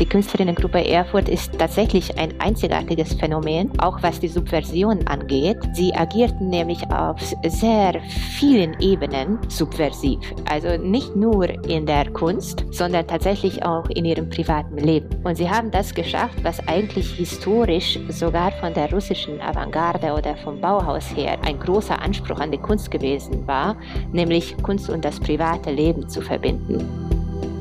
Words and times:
Die 0.00 0.06
Künstlerinnengruppe 0.06 0.84
Erfurt 0.88 1.28
ist 1.28 1.56
tatsächlich 1.56 2.18
ein 2.18 2.34
einzigartiges 2.40 3.14
Phänomen, 3.14 3.70
auch 3.78 4.02
was 4.02 4.18
die 4.18 4.26
Subversion 4.26 5.06
angeht. 5.06 5.58
Sie 5.72 5.94
agierten 5.94 6.50
nämlich 6.50 6.82
auf 6.90 7.20
sehr 7.46 8.00
vielen 8.36 8.78
Ebenen 8.80 9.38
subversiv. 9.48 10.18
Also 10.50 10.76
nicht 10.82 11.14
nur 11.14 11.48
in 11.68 11.86
der 11.86 12.10
Kunst, 12.10 12.64
sondern 12.72 13.06
tatsächlich 13.06 13.64
auch 13.64 13.88
in 13.88 14.04
ihrem 14.04 14.28
privaten 14.28 14.78
Leben. 14.78 15.08
Und 15.22 15.36
sie 15.36 15.48
haben 15.48 15.70
das 15.70 15.94
geschafft, 15.94 16.42
was 16.42 16.66
eigentlich 16.66 17.12
historisch 17.12 17.96
sogar 18.08 18.50
von 18.50 18.74
der 18.74 18.92
russischen 18.92 19.40
Avantgarde 19.40 20.12
oder 20.12 20.36
vom 20.38 20.60
Bauhaus 20.60 21.14
her 21.14 21.38
ein 21.44 21.60
großer 21.60 22.02
Anspruch 22.02 22.40
an 22.40 22.50
die 22.50 22.58
Kunst 22.58 22.90
gewesen 22.90 23.46
war, 23.46 23.76
nämlich 24.12 24.56
Kunst 24.60 24.90
und 24.90 25.04
das 25.04 25.20
private 25.20 25.70
Leben 25.70 26.08
zu 26.08 26.20
verbinden. 26.20 26.84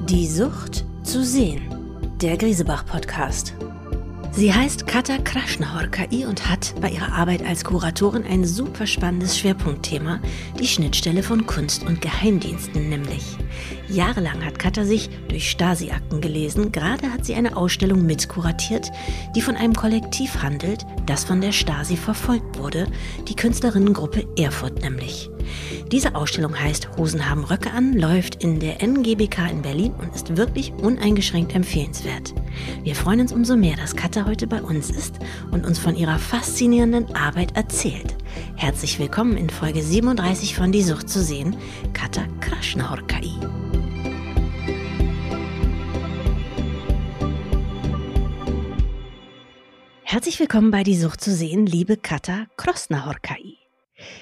Die 0.09 0.25
Sucht 0.25 0.83
zu 1.03 1.23
sehen 1.23 1.72
der 2.23 2.37
Griesebach-Podcast. 2.37 3.53
Sie 4.31 4.51
heißt 4.53 4.87
Kata 4.87 5.17
Krasznahorkai 5.17 6.25
und 6.25 6.49
hat 6.49 6.73
bei 6.79 6.89
ihrer 6.89 7.11
Arbeit 7.11 7.45
als 7.45 7.65
Kuratorin 7.65 8.23
ein 8.23 8.45
super 8.45 8.87
spannendes 8.87 9.37
Schwerpunktthema, 9.37 10.21
die 10.57 10.65
Schnittstelle 10.65 11.21
von 11.21 11.45
Kunst 11.45 11.85
und 11.85 11.99
Geheimdiensten 11.99 12.87
nämlich. 12.87 13.37
Jahrelang 13.89 14.43
hat 14.43 14.57
Kata 14.57 14.85
sich 14.85 15.09
durch 15.27 15.51
Stasi-Akten 15.51 16.21
gelesen, 16.21 16.71
gerade 16.71 17.11
hat 17.11 17.25
sie 17.25 17.35
eine 17.35 17.57
Ausstellung 17.57 18.05
mitkuratiert, 18.05 18.89
die 19.35 19.41
von 19.41 19.57
einem 19.57 19.73
Kollektiv 19.73 20.41
handelt, 20.41 20.85
das 21.05 21.25
von 21.25 21.41
der 21.41 21.51
Stasi 21.51 21.97
verfolgt 21.97 22.57
wurde, 22.57 22.87
die 23.27 23.35
Künstlerinnengruppe 23.35 24.25
Erfurt 24.37 24.81
nämlich. 24.81 25.29
Diese 25.91 26.15
Ausstellung 26.15 26.59
heißt 26.59 26.97
Hosen 26.97 27.29
haben 27.29 27.43
Röcke 27.43 27.71
an, 27.71 27.93
läuft 27.93 28.43
in 28.43 28.59
der 28.59 28.81
NGBK 28.81 29.49
in 29.51 29.61
Berlin 29.61 29.93
und 29.99 30.13
ist 30.13 30.37
wirklich 30.37 30.73
uneingeschränkt 30.73 31.55
empfehlenswert. 31.55 32.33
Wir 32.83 32.95
freuen 32.95 33.21
uns 33.21 33.31
umso 33.31 33.55
mehr, 33.55 33.75
dass 33.75 33.95
Katha 33.95 34.25
heute 34.25 34.47
bei 34.47 34.61
uns 34.61 34.89
ist 34.89 35.19
und 35.51 35.65
uns 35.65 35.79
von 35.79 35.95
ihrer 35.95 36.19
faszinierenden 36.19 37.15
Arbeit 37.15 37.55
erzählt. 37.55 38.15
Herzlich 38.55 38.99
willkommen 38.99 39.37
in 39.37 39.49
Folge 39.49 39.81
37 39.81 40.55
von 40.55 40.71
Die 40.71 40.83
Sucht 40.83 41.09
zu 41.09 41.21
sehen, 41.21 41.55
Katha 41.93 42.23
Krasznahorkai. 42.39 43.31
Herzlich 50.13 50.39
willkommen 50.39 50.69
bei 50.69 50.83
Die 50.83 50.95
Sucht 50.95 51.21
zu 51.21 51.33
sehen, 51.33 51.65
liebe 51.65 51.97
Katha 51.97 52.45
Krosnahorkai. 52.55 53.52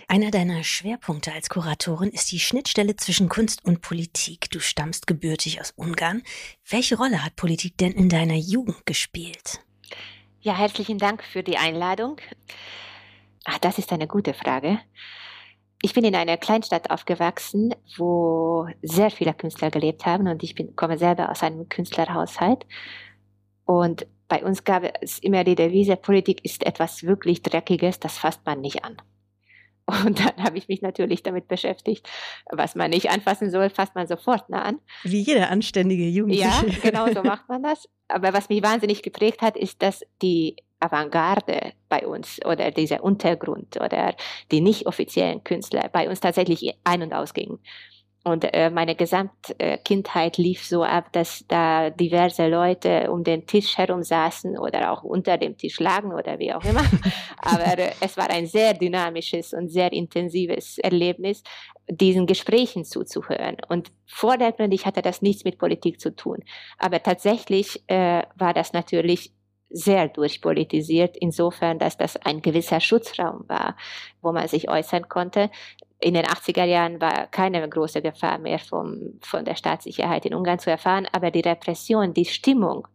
Einer 0.07 0.31
deiner 0.31 0.63
Schwerpunkte 0.63 1.31
als 1.31 1.49
Kuratorin 1.49 2.09
ist 2.09 2.31
die 2.31 2.39
Schnittstelle 2.39 2.95
zwischen 2.95 3.29
Kunst 3.29 3.63
und 3.65 3.81
Politik. 3.81 4.49
Du 4.51 4.59
stammst 4.59 5.07
gebürtig 5.07 5.61
aus 5.61 5.71
Ungarn. 5.75 6.23
Welche 6.69 6.97
Rolle 6.97 7.23
hat 7.23 7.35
Politik 7.35 7.77
denn 7.77 7.91
in 7.93 8.09
deiner 8.09 8.35
Jugend 8.35 8.85
gespielt? 8.85 9.59
Ja, 10.41 10.57
herzlichen 10.57 10.97
Dank 10.97 11.23
für 11.23 11.43
die 11.43 11.57
Einladung. 11.57 12.17
Ach, 13.45 13.57
das 13.59 13.77
ist 13.77 13.91
eine 13.91 14.07
gute 14.07 14.33
Frage. 14.33 14.79
Ich 15.83 15.93
bin 15.93 16.03
in 16.03 16.15
einer 16.15 16.37
Kleinstadt 16.37 16.91
aufgewachsen, 16.91 17.73
wo 17.97 18.67
sehr 18.83 19.09
viele 19.09 19.33
Künstler 19.33 19.71
gelebt 19.71 20.05
haben 20.05 20.27
und 20.27 20.43
ich 20.43 20.53
bin, 20.53 20.75
komme 20.75 20.97
selber 20.97 21.31
aus 21.31 21.41
einem 21.41 21.69
Künstlerhaushalt. 21.69 22.65
Und 23.65 24.05
bei 24.27 24.43
uns 24.43 24.63
gab 24.63 24.83
es 25.01 25.19
immer 25.19 25.43
die 25.43 25.55
Devise, 25.55 25.95
Politik 25.95 26.45
ist 26.45 26.65
etwas 26.65 27.03
wirklich 27.03 27.41
Dreckiges, 27.41 27.99
das 27.99 28.17
fasst 28.17 28.45
man 28.45 28.61
nicht 28.61 28.83
an. 28.85 28.97
Und 30.05 30.19
dann 30.19 30.43
habe 30.43 30.57
ich 30.57 30.67
mich 30.67 30.81
natürlich 30.81 31.23
damit 31.23 31.47
beschäftigt, 31.47 32.07
was 32.49 32.75
man 32.75 32.91
nicht 32.91 33.09
anfassen 33.09 33.49
soll, 33.49 33.69
fasst 33.69 33.95
man 33.95 34.07
sofort 34.07 34.49
nah 34.49 34.61
an. 34.61 34.79
Wie 35.03 35.21
jeder 35.21 35.49
anständige 35.49 36.07
Jugendliche. 36.07 36.45
Ja, 36.45 36.63
genau 36.81 37.07
so 37.13 37.23
macht 37.27 37.47
man 37.49 37.63
das. 37.63 37.87
Aber 38.07 38.33
was 38.33 38.49
mich 38.49 38.63
wahnsinnig 38.63 39.03
geprägt 39.03 39.41
hat, 39.41 39.57
ist, 39.57 39.81
dass 39.81 40.03
die 40.21 40.55
Avantgarde 40.79 41.73
bei 41.89 42.07
uns 42.07 42.43
oder 42.45 42.71
dieser 42.71 43.03
Untergrund 43.03 43.77
oder 43.77 44.15
die 44.51 44.61
nicht 44.61 44.87
offiziellen 44.87 45.43
Künstler 45.43 45.89
bei 45.91 46.09
uns 46.09 46.19
tatsächlich 46.19 46.75
ein- 46.83 47.03
und 47.03 47.13
ausgingen. 47.13 47.59
Und 48.23 48.43
äh, 48.53 48.69
meine 48.69 48.95
Gesamtkindheit 48.95 50.37
lief 50.37 50.63
so 50.63 50.83
ab, 50.83 51.11
dass 51.11 51.43
da 51.47 51.89
diverse 51.89 52.47
Leute 52.47 53.11
um 53.11 53.23
den 53.23 53.47
Tisch 53.47 53.77
herum 53.79 54.03
saßen 54.03 54.59
oder 54.59 54.91
auch 54.91 55.03
unter 55.03 55.37
dem 55.39 55.57
Tisch 55.57 55.79
lagen 55.79 56.13
oder 56.13 56.37
wie 56.37 56.53
auch 56.53 56.63
immer. 56.63 56.83
Aber 57.37 57.79
äh, 57.79 57.91
es 57.99 58.17
war 58.17 58.29
ein 58.29 58.45
sehr 58.45 58.75
dynamisches 58.75 59.53
und 59.53 59.69
sehr 59.69 59.91
intensives 59.91 60.77
Erlebnis, 60.77 61.41
diesen 61.89 62.27
Gesprächen 62.27 62.85
zuzuhören. 62.85 63.57
Und 63.69 63.91
vordergründig 64.05 64.85
hatte 64.85 65.01
das 65.01 65.23
nichts 65.23 65.43
mit 65.43 65.57
Politik 65.57 65.99
zu 65.99 66.15
tun. 66.15 66.43
Aber 66.77 67.01
tatsächlich 67.01 67.83
äh, 67.87 68.21
war 68.35 68.53
das 68.53 68.71
natürlich 68.71 69.33
sehr 69.73 70.07
durchpolitisiert, 70.09 71.15
insofern, 71.17 71.79
dass 71.79 71.97
das 71.97 72.17
ein 72.17 72.41
gewisser 72.41 72.79
Schutzraum 72.79 73.45
war, 73.47 73.77
wo 74.21 74.31
man 74.31 74.47
sich 74.47 74.69
äußern 74.69 75.07
konnte 75.09 75.49
in 76.01 76.15
den 76.15 76.25
80er 76.25 76.65
Jahren 76.65 76.99
war 76.99 77.27
keine 77.27 77.67
große 77.67 78.01
Gefahr 78.01 78.39
mehr 78.39 78.59
vom, 78.59 79.19
von 79.21 79.45
der 79.45 79.55
Staatssicherheit 79.55 80.25
in 80.25 80.33
Ungarn 80.33 80.59
zu 80.59 80.71
erfahren, 80.71 81.07
aber 81.11 81.31
die 81.31 81.41
Repression, 81.41 82.13
die 82.13 82.25
Stimmung 82.25 82.87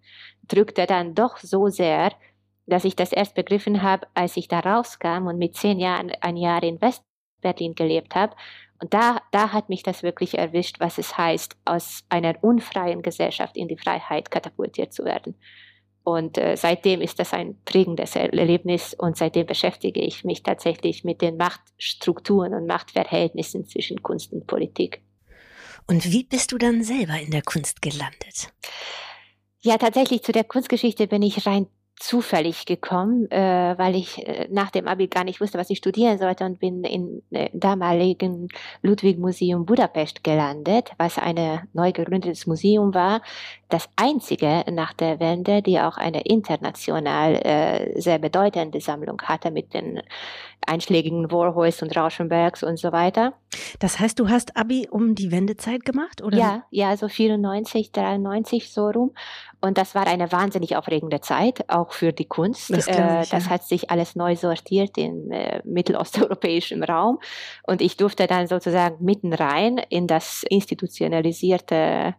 drückte 0.48 0.86
dann 0.86 1.15
doch 1.15 1.38
so 1.38 1.69
sehr, 1.69 2.12
dass 2.66 2.84
ich 2.84 2.97
das 2.97 3.12
erst 3.12 3.36
begriffen 3.36 3.82
habe, 3.82 4.09
als 4.15 4.36
ich 4.36 4.48
da 4.48 4.59
rauskam 4.59 5.28
und 5.28 5.38
mit 5.38 5.54
zehn 5.54 5.78
Jahren 5.78 6.10
ein 6.20 6.36
Jahr 6.36 6.62
in 6.65 6.81
Westberlin 6.81 7.76
gelebt 7.76 8.16
habe. 8.16 8.34
Und 8.82 8.92
da, 8.92 9.22
da 9.31 9.53
hat 9.53 9.69
mich 9.69 9.84
das 9.84 10.03
wirklich 10.03 10.36
erwischt, 10.36 10.81
was 10.81 10.98
es 10.98 11.16
heißt, 11.16 11.56
aus 11.65 12.04
einer 12.09 12.34
unfreien 12.42 13.03
Gesellschaft 13.03 13.56
in 13.56 13.69
die 13.69 13.78
Freiheit 13.78 14.32
katapultiert 14.32 14.92
zu 14.92 15.04
werden. 15.04 15.36
Und 16.06 16.39
äh, 16.39 16.56
seitdem 16.56 17.00
ist 17.00 17.19
das 17.19 17.33
ein 17.33 17.61
prägendes 17.65 18.15
Erlebnis 18.15 18.94
und 18.94 19.17
seitdem 19.17 19.44
beschäftige 19.44 20.00
ich 20.00 20.22
mich 20.22 20.44
tatsächlich 20.44 21.03
mit 21.03 21.21
den 21.21 21.37
Machtstrukturen 21.37 22.55
und 22.55 22.69
Machtverhältnissen 22.69 23.67
zwischen 23.67 24.05
Kunst 24.05 24.33
und 24.33 24.47
Politik. 24.47 25.03
Und 25.89 26.12
wie 26.12 26.22
bist 26.22 26.53
du 26.53 26.59
dann 26.59 26.84
selber 26.84 27.19
in 27.19 27.33
der 27.33 27.43
Kunst 27.43 27.83
gelandet? 27.83 28.53
Ja, 29.62 29.78
tatsächlich 29.78 30.22
zu 30.22 30.31
der 30.31 30.45
Kunstgeschichte 30.45 31.09
bin 31.09 31.22
ich 31.22 31.45
rein 31.45 31.66
zufällig 31.99 32.67
gekommen, 32.67 33.31
äh, 33.31 33.75
weil 33.79 33.97
ich 33.97 34.27
äh, 34.27 34.49
nach 34.51 34.71
dem 34.71 34.87
Abi 34.87 35.07
gar 35.07 35.25
nicht 35.25 35.41
wusste, 35.41 35.59
was 35.59 35.71
ich 35.71 35.79
studieren 35.79 36.19
sollte 36.19 36.45
und 36.45 36.61
bin 36.61 36.84
im 36.84 37.23
äh, 37.31 37.49
damaligen 37.53 38.49
Ludwig 38.83 39.19
Museum 39.19 39.65
Budapest 39.65 40.23
gelandet, 40.23 40.91
was 40.99 41.19
ein 41.19 41.67
neu 41.73 41.93
gegründetes 41.93 42.47
Museum 42.47 42.95
war, 42.95 43.23
das 43.69 43.89
einzige 43.97 44.65
nach 44.71 44.93
der 44.93 45.19
Wende, 45.21 45.62
die 45.62 45.81
auch 45.81 45.97
eine 45.97 46.23
international 46.23 47.34
äh, 47.34 48.01
sehr 48.01 48.19
bedeutende 48.19 48.81
Sammlung 48.81 49.21
hatte 49.23 49.51
mit 49.51 49.75
den 49.75 50.03
einschlägigen 50.67 51.31
Warhols 51.31 51.83
und 51.83 51.97
Rauschenbergs 51.97 52.63
und 52.63 52.78
so 52.78 52.93
weiter. 52.93 53.34
Das 53.78 53.99
heißt, 53.99 54.19
du 54.19 54.28
hast 54.28 54.57
Abi 54.57 54.89
um 54.91 55.15
die 55.15 55.31
Wendezeit 55.31 55.84
gemacht, 55.84 56.23
oder? 56.23 56.37
Ja, 56.37 56.65
ja, 56.71 56.97
so 56.97 57.09
94, 57.09 57.93
93 57.93 58.73
so 58.73 58.89
rum. 58.89 59.13
Und 59.61 59.78
das 59.78 59.95
war 59.95 60.07
eine 60.07 60.31
wahnsinnig 60.33 60.77
aufregende 60.77 61.21
Zeit, 61.21 61.69
auch 61.69 61.85
für 61.92 62.12
die 62.12 62.26
Kunst. 62.26 62.70
Das, 62.70 62.86
äh, 62.86 63.22
ich, 63.22 63.30
das 63.30 63.44
ja. 63.44 63.50
hat 63.50 63.64
sich 63.64 63.91
alles 63.91 64.16
neu 64.16 64.36
sortiert 64.36 64.97
im 64.98 65.30
äh, 65.30 65.60
mittelosteuropäischen 65.64 66.82
Raum. 66.82 67.19
Und 67.64 67.82
ich 67.82 67.97
durfte 67.97 68.26
dann 68.26 68.47
sozusagen 68.47 69.04
mitten 69.04 69.32
rein 69.32 69.78
in 69.88 70.06
das 70.06 70.44
institutionalisierte 70.48 72.14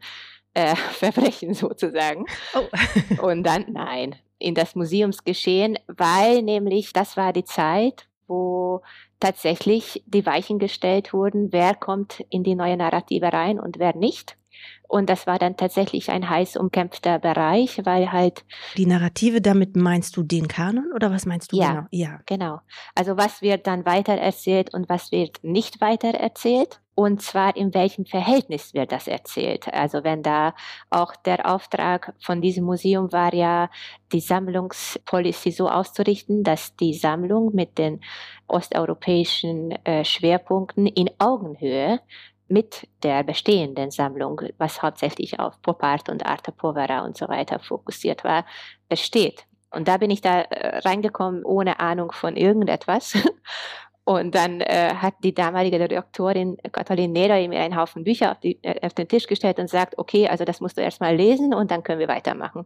äh, 0.53 0.75
Verbrechen 0.91 1.53
sozusagen. 1.53 2.25
Oh. 2.53 3.27
Und 3.27 3.43
dann, 3.43 3.65
nein, 3.69 4.15
in 4.39 4.55
das 4.55 4.75
Museumsgeschehen, 4.75 5.77
weil 5.87 6.41
nämlich 6.41 6.93
das 6.93 7.17
war 7.17 7.33
die 7.33 7.45
Zeit, 7.45 8.07
wo 8.27 8.81
tatsächlich 9.19 10.03
die 10.05 10.25
Weichen 10.25 10.59
gestellt 10.59 11.13
wurden, 11.13 11.51
wer 11.51 11.73
kommt 11.73 12.23
in 12.29 12.43
die 12.43 12.55
neue 12.55 12.77
Narrative 12.77 13.31
rein 13.33 13.59
und 13.59 13.79
wer 13.79 13.95
nicht. 13.95 14.37
Und 14.87 15.09
das 15.09 15.27
war 15.27 15.37
dann 15.37 15.57
tatsächlich 15.57 16.09
ein 16.09 16.29
heiß 16.29 16.55
umkämpfter 16.55 17.19
Bereich, 17.19 17.81
weil 17.83 18.11
halt. 18.11 18.45
Die 18.77 18.85
Narrative, 18.85 19.41
damit 19.41 19.75
meinst 19.75 20.15
du 20.15 20.23
den 20.23 20.47
Kanon 20.47 20.91
oder 20.95 21.11
was 21.11 21.25
meinst 21.25 21.51
du 21.51 21.57
ja, 21.57 21.67
genau? 21.67 21.87
Ja, 21.91 22.19
genau. 22.25 22.59
Also 22.95 23.17
was 23.17 23.41
wird 23.41 23.67
dann 23.67 23.85
weiter 23.85 24.13
erzählt 24.13 24.73
und 24.73 24.89
was 24.89 25.11
wird 25.11 25.43
nicht 25.43 25.81
weiter 25.81 26.09
erzählt? 26.09 26.79
Und 26.99 27.21
zwar 27.21 27.55
in 27.55 27.75
welchem 27.75 28.07
Verhältnis 28.07 28.73
wird 28.73 28.91
das 28.91 29.07
erzählt? 29.07 29.71
Also 29.71 30.03
wenn 30.03 30.23
da 30.23 30.55
auch 30.89 31.15
der 31.15 31.45
Auftrag 31.45 32.15
von 32.19 32.41
diesem 32.41 32.63
Museum 32.63 33.11
war 33.11 33.35
ja, 33.35 33.69
die 34.11 34.19
Sammlungspolicy 34.19 35.51
so 35.51 35.69
auszurichten, 35.69 36.43
dass 36.43 36.75
die 36.75 36.95
Sammlung 36.95 37.53
mit 37.53 37.77
den 37.77 38.01
osteuropäischen 38.47 39.73
äh, 39.85 40.03
Schwerpunkten 40.05 40.87
in 40.87 41.11
Augenhöhe 41.19 41.99
mit 42.47 42.87
der 43.03 43.23
bestehenden 43.23 43.91
Sammlung, 43.91 44.41
was 44.57 44.81
hauptsächlich 44.81 45.39
auf 45.39 45.61
Pop 45.61 45.83
Art 45.83 46.09
und 46.09 46.25
Arte 46.25 46.51
Povera 46.51 47.05
und 47.05 47.17
so 47.17 47.27
weiter 47.27 47.59
fokussiert 47.59 48.23
war, 48.23 48.45
besteht. 48.89 49.45
Und 49.69 49.87
da 49.87 49.97
bin 49.97 50.09
ich 50.09 50.21
da 50.21 50.41
äh, 50.41 50.77
reingekommen 50.79 51.43
ohne 51.43 51.79
Ahnung 51.79 52.11
von 52.11 52.37
irgendetwas 52.37 53.17
Und 54.07 54.35
dann 54.35 54.61
äh, 54.61 54.93
hat 54.95 55.15
die 55.21 55.33
damalige 55.33 55.79
Direktorin 55.79 56.55
Katalin 56.71 57.11
Neder 57.11 57.45
mir 57.49 57.59
einen 57.59 57.75
Haufen 57.75 58.05
Bücher 58.05 58.31
auf, 58.31 58.39
die, 58.39 58.57
äh, 58.63 58.79
auf, 58.85 58.93
den 58.93 59.09
Tisch 59.09 59.27
gestellt 59.27 59.59
und 59.59 59.69
sagt, 59.69 59.97
okay, 59.97 60.29
also 60.29 60.45
das 60.45 60.61
musst 60.61 60.77
du 60.77 60.81
erstmal 60.81 61.13
lesen 61.13 61.53
und 61.53 61.71
dann 61.71 61.83
können 61.83 61.99
wir 61.99 62.07
weitermachen. 62.07 62.65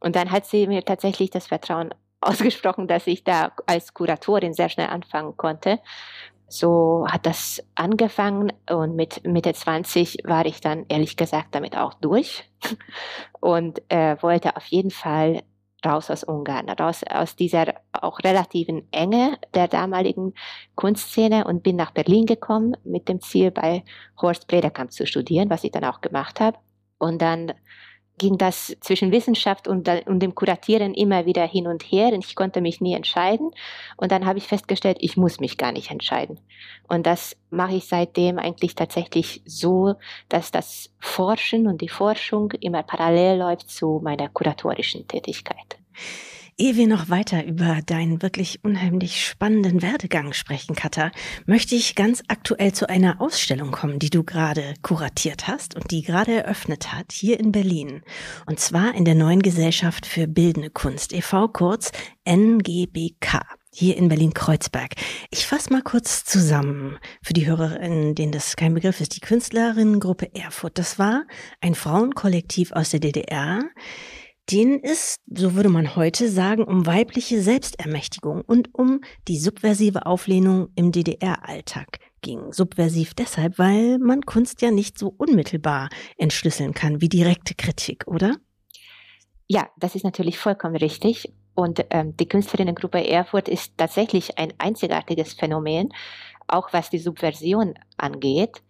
Und 0.00 0.16
dann 0.16 0.30
hat 0.30 0.46
sie 0.46 0.66
mir 0.66 0.82
tatsächlich 0.82 1.28
das 1.28 1.48
Vertrauen 1.48 1.92
ausgesprochen, 2.22 2.88
dass 2.88 3.06
ich 3.06 3.22
da 3.22 3.52
als 3.66 3.92
Kuratorin 3.92 4.54
sehr 4.54 4.70
schnell 4.70 4.86
anfangen 4.86 5.36
konnte. 5.36 5.78
So 6.52 7.06
hat 7.08 7.24
das 7.24 7.62
angefangen 7.76 8.52
und 8.68 8.94
mit 8.94 9.24
Mitte 9.24 9.54
20 9.54 10.18
war 10.24 10.44
ich 10.44 10.60
dann 10.60 10.84
ehrlich 10.90 11.16
gesagt 11.16 11.54
damit 11.54 11.78
auch 11.78 11.94
durch 11.94 12.44
und 13.40 13.80
äh, 13.88 14.20
wollte 14.20 14.54
auf 14.54 14.66
jeden 14.66 14.90
Fall 14.90 15.44
raus 15.82 16.10
aus 16.10 16.24
Ungarn, 16.24 16.68
raus 16.68 17.04
aus 17.10 17.36
dieser 17.36 17.76
auch 17.92 18.18
relativen 18.18 18.86
Enge 18.92 19.38
der 19.54 19.66
damaligen 19.66 20.34
Kunstszene 20.74 21.46
und 21.46 21.62
bin 21.62 21.76
nach 21.76 21.92
Berlin 21.92 22.26
gekommen 22.26 22.76
mit 22.84 23.08
dem 23.08 23.22
Ziel, 23.22 23.50
bei 23.50 23.82
Horst 24.20 24.46
Brederkamp 24.46 24.92
zu 24.92 25.06
studieren, 25.06 25.48
was 25.48 25.64
ich 25.64 25.72
dann 25.72 25.84
auch 25.84 26.02
gemacht 26.02 26.38
habe. 26.38 26.58
Und 26.98 27.22
dann 27.22 27.54
ging 28.22 28.38
das 28.38 28.76
zwischen 28.80 29.10
Wissenschaft 29.10 29.66
und, 29.66 29.88
und 30.06 30.20
dem 30.20 30.36
Kuratieren 30.36 30.94
immer 30.94 31.26
wieder 31.26 31.44
hin 31.44 31.66
und 31.66 31.82
her 31.82 32.12
und 32.12 32.24
ich 32.24 32.36
konnte 32.36 32.60
mich 32.60 32.80
nie 32.80 32.94
entscheiden. 32.94 33.50
Und 33.96 34.12
dann 34.12 34.26
habe 34.26 34.38
ich 34.38 34.46
festgestellt, 34.46 34.98
ich 35.00 35.16
muss 35.16 35.40
mich 35.40 35.58
gar 35.58 35.72
nicht 35.72 35.90
entscheiden. 35.90 36.38
Und 36.88 37.04
das 37.04 37.36
mache 37.50 37.74
ich 37.74 37.88
seitdem 37.88 38.38
eigentlich 38.38 38.76
tatsächlich 38.76 39.42
so, 39.44 39.96
dass 40.28 40.52
das 40.52 40.94
Forschen 41.00 41.66
und 41.66 41.80
die 41.80 41.88
Forschung 41.88 42.52
immer 42.60 42.84
parallel 42.84 43.40
läuft 43.40 43.68
zu 43.68 44.00
meiner 44.04 44.28
kuratorischen 44.28 45.08
Tätigkeit. 45.08 45.78
Ehe 46.62 46.76
wir 46.76 46.86
noch 46.86 47.10
weiter 47.10 47.44
über 47.44 47.80
deinen 47.84 48.22
wirklich 48.22 48.60
unheimlich 48.62 49.26
spannenden 49.26 49.82
Werdegang 49.82 50.32
sprechen, 50.32 50.76
Katha, 50.76 51.10
möchte 51.44 51.74
ich 51.74 51.96
ganz 51.96 52.22
aktuell 52.28 52.72
zu 52.72 52.88
einer 52.88 53.20
Ausstellung 53.20 53.72
kommen, 53.72 53.98
die 53.98 54.10
du 54.10 54.22
gerade 54.22 54.74
kuratiert 54.80 55.48
hast 55.48 55.74
und 55.74 55.90
die 55.90 56.02
gerade 56.02 56.44
eröffnet 56.44 56.92
hat, 56.92 57.10
hier 57.10 57.40
in 57.40 57.50
Berlin. 57.50 58.02
Und 58.46 58.60
zwar 58.60 58.94
in 58.94 59.04
der 59.04 59.16
neuen 59.16 59.42
Gesellschaft 59.42 60.06
für 60.06 60.28
Bildende 60.28 60.70
Kunst, 60.70 61.12
e.V. 61.12 61.48
kurz 61.48 61.90
NGBK 62.28 63.40
hier 63.74 63.96
in 63.96 64.08
Berlin-Kreuzberg. 64.08 64.94
Ich 65.30 65.46
fasse 65.46 65.72
mal 65.72 65.82
kurz 65.82 66.24
zusammen 66.24 66.98
für 67.22 67.32
die 67.32 67.46
Hörerinnen, 67.46 68.14
denen 68.14 68.30
das 68.30 68.54
kein 68.54 68.74
Begriff 68.74 69.00
ist. 69.00 69.16
Die 69.16 69.20
Künstlerinnengruppe 69.20 70.32
Erfurt, 70.34 70.78
das 70.78 70.96
war 70.98 71.24
ein 71.60 71.74
Frauenkollektiv 71.74 72.70
aus 72.70 72.90
der 72.90 73.00
DDR, 73.00 73.62
denen 74.50 74.82
es, 74.82 75.16
so 75.26 75.54
würde 75.54 75.68
man 75.68 75.96
heute 75.96 76.28
sagen, 76.28 76.64
um 76.64 76.86
weibliche 76.86 77.40
Selbstermächtigung 77.40 78.42
und 78.42 78.74
um 78.74 79.00
die 79.28 79.38
subversive 79.38 80.06
Auflehnung 80.06 80.68
im 80.74 80.92
DDR-Alltag 80.92 81.98
ging. 82.22 82.52
Subversiv 82.52 83.14
deshalb, 83.14 83.58
weil 83.58 83.98
man 83.98 84.22
Kunst 84.22 84.62
ja 84.62 84.70
nicht 84.70 84.98
so 84.98 85.14
unmittelbar 85.16 85.88
entschlüsseln 86.16 86.74
kann 86.74 87.00
wie 87.00 87.08
direkte 87.08 87.54
Kritik, 87.54 88.06
oder? 88.06 88.36
Ja, 89.48 89.68
das 89.76 89.94
ist 89.94 90.04
natürlich 90.04 90.38
vollkommen 90.38 90.76
richtig. 90.76 91.32
Und 91.54 91.84
ähm, 91.90 92.16
die 92.16 92.28
Künstlerinnengruppe 92.28 93.06
Erfurt 93.06 93.48
ist 93.48 93.76
tatsächlich 93.76 94.38
ein 94.38 94.54
einzigartiges 94.58 95.34
Phänomen, 95.34 95.92
auch 96.46 96.72
was 96.72 96.90
die 96.90 96.98
Subversion 96.98 97.74
angeht. 97.98 98.62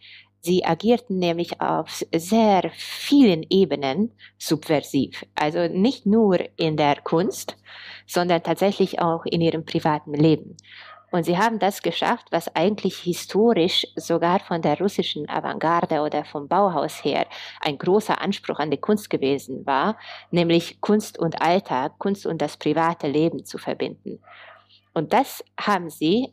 Sie 0.44 0.65
agierten 0.65 1.21
nämlich 1.21 1.61
auf 1.61 2.03
sehr 2.12 2.69
vielen 2.75 3.47
Ebenen 3.49 4.12
subversiv. 4.39 5.25
Also 5.37 5.69
nicht 5.69 6.05
nur 6.05 6.39
in 6.56 6.77
der 6.77 6.97
Kunst, 7.00 7.56
sondern 8.06 8.43
tatsächlich 8.43 9.00
auch 9.00 9.25
in 9.25 9.41
ihrem 9.41 9.65
privaten 9.65 10.15
Leben. 10.15 10.56
Und 11.12 11.25
sie 11.25 11.39
haben 11.39 11.61
das 11.61 11.83
geschafft, 11.83 12.29
was 12.31 12.56
eigentlich 12.56 12.99
historisch 12.99 13.87
sogar 13.97 14.41
von 14.41 14.62
der 14.62 14.79
russischen 14.79 15.29
Avantgarde 15.29 16.00
oder 16.00 16.25
vom 16.25 16.49
Bauhaus 16.49 17.05
her 17.05 17.27
ein 17.61 17.79
großer 17.79 18.21
Anspruch 18.21 18.59
an 18.59 18.71
die 18.71 18.81
Kunst 18.81 19.11
gewesen 19.11 19.65
war, 19.65 19.97
nämlich 20.33 20.81
Kunst 20.81 21.19
und 21.19 21.41
Alltag, 21.41 21.99
Kunst 21.99 22.27
und 22.27 22.43
das 22.43 22.56
private 22.56 23.06
Leben 23.06 23.44
zu 23.44 23.59
verbinden. 23.59 24.21
Und 24.94 25.12
das 25.12 25.44
haben 25.61 25.91
sie 25.91 26.33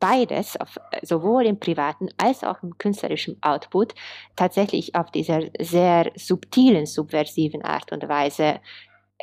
beides, 0.00 0.56
auf, 0.56 0.78
sowohl 1.02 1.46
im 1.46 1.58
privaten 1.58 2.08
als 2.16 2.44
auch 2.44 2.62
im 2.62 2.78
künstlerischen 2.78 3.38
Output, 3.42 3.94
tatsächlich 4.36 4.94
auf 4.94 5.10
dieser 5.10 5.40
sehr 5.60 6.12
subtilen, 6.16 6.86
subversiven 6.86 7.62
Art 7.62 7.92
und 7.92 8.08
Weise 8.08 8.60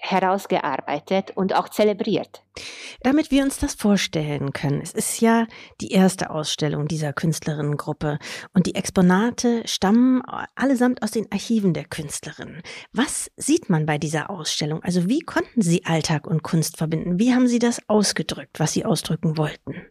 herausgearbeitet 0.01 1.31
und 1.36 1.56
auch 1.56 1.69
zelebriert. 1.69 2.44
Damit 3.01 3.31
wir 3.31 3.44
uns 3.44 3.57
das 3.57 3.75
vorstellen 3.75 4.51
können, 4.51 4.81
es 4.81 4.94
ist 4.94 5.22
ja 5.22 5.48
die 5.81 5.92
erste 5.92 6.30
Ausstellung 6.30 6.88
dieser 6.88 7.13
Künstlerinnengruppe 7.13 8.19
und 8.54 8.66
die 8.68 8.75
Exponate 8.75 9.62
stammen 9.66 10.22
allesamt 10.56 11.01
aus 11.01 11.12
den 11.12 11.31
Archiven 11.31 11.74
der 11.74 11.86
Künstlerin. 11.86 12.62
Was 12.92 13.31
sieht 13.38 13.69
man 13.69 13.86
bei 13.86 13.98
dieser 13.98 14.30
Ausstellung? 14.30 14.83
Also 14.83 15.07
wie 15.07 15.22
konnten 15.22 15.62
Sie 15.62 15.86
Alltag 15.86 16.27
und 16.27 16.44
Kunst 16.44 16.77
verbinden? 16.77 17.19
Wie 17.19 17.33
haben 17.33 17.48
Sie 17.48 17.60
das 17.60 17.81
ausgedrückt, 17.88 18.60
was 18.60 18.74
Sie 18.74 18.86
ausdrücken 18.86 19.38
wollten? 19.38 19.86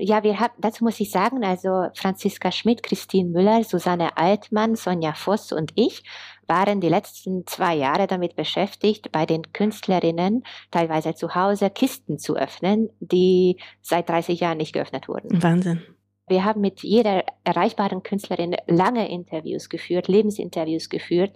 Ja, 0.00 0.22
wir 0.22 0.38
haben, 0.38 0.54
dazu 0.58 0.84
muss 0.84 1.00
ich 1.00 1.10
sagen, 1.10 1.44
also 1.44 1.88
Franziska 1.92 2.52
Schmidt, 2.52 2.84
Christine 2.84 3.30
Müller, 3.30 3.64
Susanne 3.64 4.16
Altmann, 4.16 4.76
Sonja 4.76 5.12
Voss 5.12 5.50
und 5.50 5.72
ich 5.74 6.04
waren 6.46 6.80
die 6.80 6.88
letzten 6.88 7.44
zwei 7.48 7.74
Jahre 7.74 8.06
damit 8.06 8.36
beschäftigt, 8.36 9.10
bei 9.10 9.26
den 9.26 9.52
Künstlerinnen 9.52 10.44
teilweise 10.70 11.16
zu 11.16 11.34
Hause 11.34 11.68
Kisten 11.68 12.18
zu 12.18 12.36
öffnen, 12.36 12.90
die 13.00 13.56
seit 13.82 14.08
30 14.08 14.38
Jahren 14.38 14.58
nicht 14.58 14.72
geöffnet 14.72 15.08
wurden. 15.08 15.42
Wahnsinn. 15.42 15.82
Wir 16.28 16.44
haben 16.44 16.60
mit 16.60 16.84
jeder 16.84 17.24
erreichbaren 17.42 18.04
Künstlerin 18.04 18.54
lange 18.68 19.10
Interviews 19.10 19.68
geführt, 19.68 20.06
Lebensinterviews 20.06 20.90
geführt, 20.90 21.32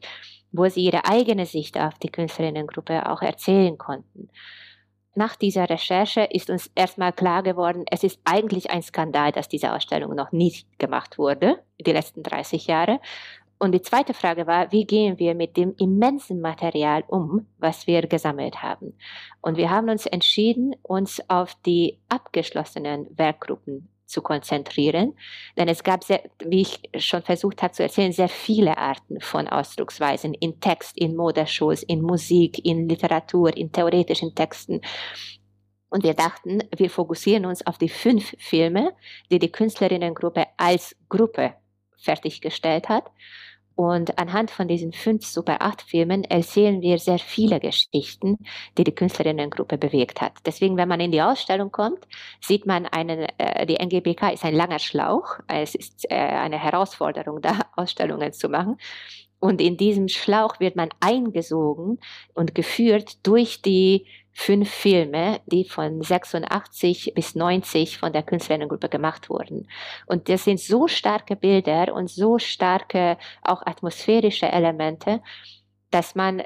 wo 0.53 0.69
sie 0.69 0.85
ihre 0.85 1.05
eigene 1.07 1.47
Sicht 1.47 1.81
auf 1.81 1.99
die 1.99 2.11
Künstlerinnengruppe 2.11 3.11
auch 3.11 3.23
erzählen 3.23 3.77
konnten 3.77 4.29
nach 5.15 5.37
dieser 5.37 5.69
Recherche 5.69 6.23
ist 6.23 6.49
uns 6.49 6.71
erstmal 6.75 7.13
klar 7.13 7.43
geworden, 7.43 7.85
es 7.91 8.03
ist 8.03 8.21
eigentlich 8.25 8.71
ein 8.71 8.83
Skandal, 8.83 9.33
dass 9.33 9.49
diese 9.49 9.73
Ausstellung 9.73 10.15
noch 10.15 10.33
nicht 10.33 10.79
gemacht 10.79 11.19
wurde, 11.19 11.63
die 11.79 11.93
letzten 11.93 12.23
30 12.23 12.67
Jahre. 12.67 13.01
Und 13.59 13.73
die 13.73 13.83
zweite 13.83 14.15
Frage 14.15 14.47
war, 14.47 14.73
wie 14.73 14.87
gehen 14.87 15.19
wir 15.21 15.35
mit 15.37 15.57
dem 15.57 15.75
immensen 15.79 16.41
Material 16.41 17.05
um, 17.07 17.47
was 17.59 17.87
wir 17.87 18.07
gesammelt 18.09 18.63
haben? 18.63 18.97
Und 19.41 19.57
wir 19.57 19.71
haben 19.71 19.89
uns 19.89 20.07
entschieden, 20.07 20.75
uns 20.83 21.23
auf 21.29 21.55
die 21.65 21.99
abgeschlossenen 22.09 23.07
Werkgruppen 23.17 23.89
zu 24.13 24.23
konzentrieren. 24.23 25.15
Denn 25.57 25.69
es 25.69 25.83
gab, 25.83 26.05
sehr, 26.05 26.23
wie 26.45 26.63
ich 26.63 26.81
schon 26.99 27.23
versucht 27.23 27.63
habe 27.63 27.73
zu 27.73 27.83
erzählen, 27.83 28.13
sehr 28.13 28.29
viele 28.29 28.79
Arten 28.79 29.21
von 29.21 29.49
Ausdrucksweisen 29.49 30.35
in 30.35 30.61
Text, 30.61 30.97
in 30.97 31.17
Modeshows, 31.17 31.83
in 31.83 32.03
Musik, 32.03 32.65
in 32.65 32.89
Literatur, 32.89 33.57
in 33.57 33.73
theoretischen 33.73 34.35
Texten. 34.35 34.81
Und 35.89 36.05
wir 36.05 36.15
dachten, 36.15 36.61
wir 36.77 36.89
fokussieren 36.89 37.45
uns 37.45 37.67
auf 37.67 37.77
die 37.79 37.89
fünf 37.89 38.35
Filme, 38.39 38.93
die 39.31 39.39
die 39.39 39.53
Künstlerinnengruppe 39.53 40.47
als 40.57 40.97
Gruppe 41.09 41.55
fertiggestellt 41.99 42.89
hat. 42.89 43.11
Und 43.75 44.19
anhand 44.19 44.51
von 44.51 44.69
diesen 44.69 44.93
fünf 44.93 45.25
Super 45.25 45.63
8 45.63 45.83
Filmen 45.83 46.25
erzählen 46.25 46.81
wir 46.83 46.99
sehr 46.99 47.19
viele 47.19 47.61
Geschichten, 47.61 48.39
die 48.77 48.85
die 48.85 48.95
Künstlerinnengruppe 48.95 49.79
bewegt 49.79 50.21
hat. 50.21 50.33
Deswegen, 50.45 50.77
wenn 50.77 50.89
man 50.89 51.01
in 51.01 51.13
die 51.13 51.23
Ausstellung 51.23 51.73
kommt, 51.73 52.07
sieht 52.41 52.67
man 52.67 52.87
einen, 52.87 53.27
äh, 53.39 53.67
die 53.67 53.77
NGBK 53.77 54.33
ist 54.33 54.45
ein 54.45 54.55
langer 54.55 54.79
Schlauch. 54.79 55.39
Es 55.49 55.75
ist 55.75 56.11
äh, 56.11 56.15
eine 56.15 56.59
Herausforderung, 56.59 57.41
da 57.41 57.61
Ausstellungen 57.77 58.33
zu 58.33 58.49
machen. 58.49 58.77
Und 59.41 59.61
in 59.61 59.77
diesem 59.77 60.07
Schlauch 60.07 60.61
wird 60.61 60.77
man 60.77 60.91
eingesogen 61.01 61.99
und 62.33 62.55
geführt 62.55 63.27
durch 63.27 63.61
die 63.61 64.07
fünf 64.33 64.71
Filme, 64.71 65.41
die 65.47 65.65
von 65.65 66.03
86 66.03 67.13
bis 67.15 67.35
90 67.35 67.99
von 67.99 68.13
der 68.13 68.23
Künstlerinnengruppe 68.23 68.89
gemacht 68.89 69.29
wurden. 69.29 69.69
Und 70.07 70.29
das 70.29 70.45
sind 70.45 70.59
so 70.59 70.89
starke 70.89 71.37
Bilder 71.37 71.95
und 71.95 72.09
so 72.11 72.39
starke 72.39 73.19
auch 73.43 73.63
atmosphärische 73.67 74.47
Elemente, 74.47 75.21
dass 75.91 76.15
man 76.15 76.43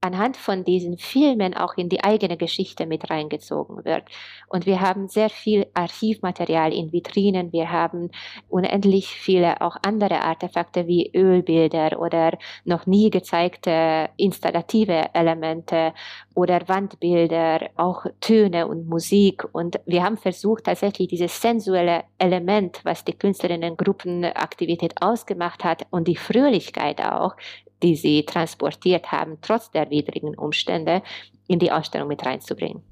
anhand 0.00 0.36
von 0.36 0.64
diesen 0.64 0.96
Filmen 0.96 1.54
auch 1.54 1.74
in 1.76 1.88
die 1.88 2.02
eigene 2.02 2.36
Geschichte 2.36 2.86
mit 2.86 3.10
reingezogen 3.10 3.84
wird. 3.84 4.04
Und 4.48 4.64
wir 4.64 4.80
haben 4.80 5.08
sehr 5.08 5.28
viel 5.28 5.66
Archivmaterial 5.74 6.72
in 6.72 6.92
Vitrinen. 6.92 7.52
Wir 7.52 7.70
haben 7.70 8.10
unendlich 8.48 9.08
viele 9.08 9.60
auch 9.60 9.76
andere 9.82 10.22
Artefakte 10.22 10.86
wie 10.86 11.10
Ölbilder 11.14 12.00
oder 12.00 12.38
noch 12.64 12.86
nie 12.86 13.10
gezeigte 13.10 14.08
installative 14.16 15.10
Elemente 15.12 15.92
oder 16.34 16.66
Wandbilder, 16.66 17.68
auch 17.76 18.06
Töne 18.20 18.66
und 18.68 18.88
Musik. 18.88 19.44
Und 19.52 19.80
wir 19.84 20.02
haben 20.02 20.16
versucht, 20.16 20.64
tatsächlich 20.64 21.08
dieses 21.08 21.40
sensuelle 21.42 22.04
Element, 22.16 22.80
was 22.84 23.04
die 23.04 23.12
Künstlerinnengruppenaktivität 23.12 25.02
ausgemacht 25.02 25.62
hat 25.62 25.86
und 25.90 26.08
die 26.08 26.16
Fröhlichkeit 26.16 27.02
auch, 27.02 27.36
die 27.82 27.96
sie 27.96 28.24
transportiert 28.24 29.12
haben, 29.12 29.38
trotz 29.42 29.70
der 29.70 29.90
widrigen 29.90 30.36
Umstände, 30.36 31.02
in 31.48 31.58
die 31.58 31.72
Ausstellung 31.72 32.08
mit 32.08 32.24
reinzubringen. 32.24 32.82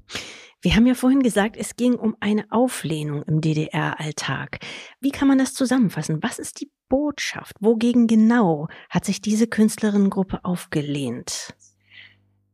Wir 0.61 0.75
haben 0.75 0.85
ja 0.85 0.93
vorhin 0.93 1.23
gesagt, 1.23 1.55
es 1.55 1.77
ging 1.77 1.95
um 1.95 2.17
eine 2.19 2.45
Auflehnung 2.49 3.23
im 3.23 3.39
DDR-Alltag. 3.39 4.59
Wie 4.99 5.11
kann 5.11 5.29
man 5.29 5.37
das 5.37 5.53
zusammenfassen? 5.53 6.21
Was 6.21 6.37
ist 6.37 6.59
die 6.59 6.69
Botschaft? 6.89 7.55
Wogegen 7.61 8.07
genau 8.07 8.67
hat 8.89 9.05
sich 9.05 9.21
diese 9.21 9.47
Künstlerinnengruppe 9.47 10.43
aufgelehnt? 10.43 11.55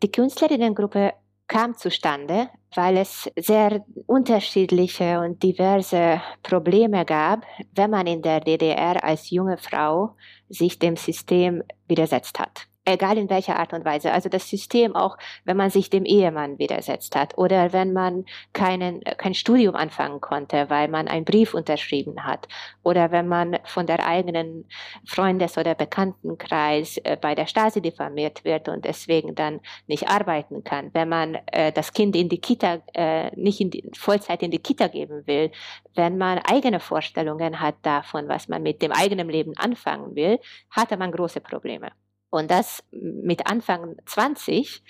Die 0.04 0.12
Künstlerinnengruppe 0.12 1.14
kam 1.48 1.76
zustande, 1.76 2.50
weil 2.74 2.98
es 2.98 3.30
sehr 3.38 3.86
unterschiedliche 4.08 5.20
und 5.20 5.42
diverse 5.44 6.22
Probleme 6.44 7.06
gab, 7.06 7.46
wenn 7.74 7.92
man 7.92 8.08
in 8.08 8.22
der 8.22 8.40
DDR 8.40 9.04
als 9.04 9.30
junge 9.30 9.58
Frau 9.58 10.16
sich 10.50 10.80
dem 10.80 10.96
System 10.96 11.64
widersetzt 11.88 12.40
hat 12.40 12.68
egal 12.86 13.18
in 13.18 13.30
welcher 13.30 13.60
Art 13.60 13.74
und 13.74 13.84
Weise. 13.84 14.12
Also 14.12 14.30
das 14.30 14.50
System 14.50 14.96
auch, 14.96 15.18
wenn 15.44 15.58
man 15.58 15.70
sich 15.70 15.90
dem 15.90 16.06
Ehemann 16.06 16.60
widersetzt 16.60 17.16
hat 17.16 17.38
oder 17.38 17.74
wenn 17.74 17.94
man 17.94 18.26
keinen, 18.54 19.02
kein 19.18 19.34
Studium 19.34 19.76
anfangen 19.76 20.22
konnte, 20.22 20.70
weil 20.70 20.88
man 20.88 21.08
einen 21.08 21.26
Brief 21.26 21.54
unterschrieben 21.54 22.24
hat 22.24 22.48
oder 22.84 23.12
wenn 23.12 23.28
man 23.28 23.58
von 23.66 23.88
der 23.88 24.06
eigenen 24.06 24.66
Freundes- 25.06 25.58
oder 25.58 25.76
Bekanntenkreis 25.76 26.98
äh, 26.98 27.18
bei 27.20 27.36
der 27.36 27.48
Stasi 27.48 27.82
diffamiert 27.82 28.46
wird 28.46 28.70
und 28.70 28.86
deswegen 28.86 29.36
dann 29.36 29.60
nicht 29.88 30.08
arbeiten 30.08 30.64
kann, 30.64 30.92
wenn 30.94 31.10
man 31.10 31.36
äh, 31.48 31.72
das 31.72 31.92
Kind 31.94 32.16
in 32.16 32.30
die 32.30 32.40
Kita, 32.40 32.82
äh, 32.94 33.36
nicht 33.36 33.60
in 33.60 33.72
die, 33.72 33.84
Vollzeit 33.98 34.44
in 34.44 34.52
die 34.52 34.60
Kita 34.60 34.88
geben 34.88 35.26
will, 35.26 35.52
wenn 35.96 36.18
man 36.18 36.40
eigene 36.40 36.80
Vorstellungen 36.80 37.60
hat 37.60 37.76
davon, 37.82 38.28
was 38.28 38.48
man 38.48 38.62
mit 38.64 38.82
dem 38.82 38.92
eigenen 38.92 39.30
Leben 39.30 39.54
anfangen 39.58 40.16
will, 40.16 40.40
hatte 40.70 40.98
man 40.98 41.12
große 41.12 41.42
Probleme. 41.42 41.92
Und 42.36 42.52
das 42.52 42.84
mit 42.92 43.48
Anfang 43.48 43.96
20, 44.06 44.84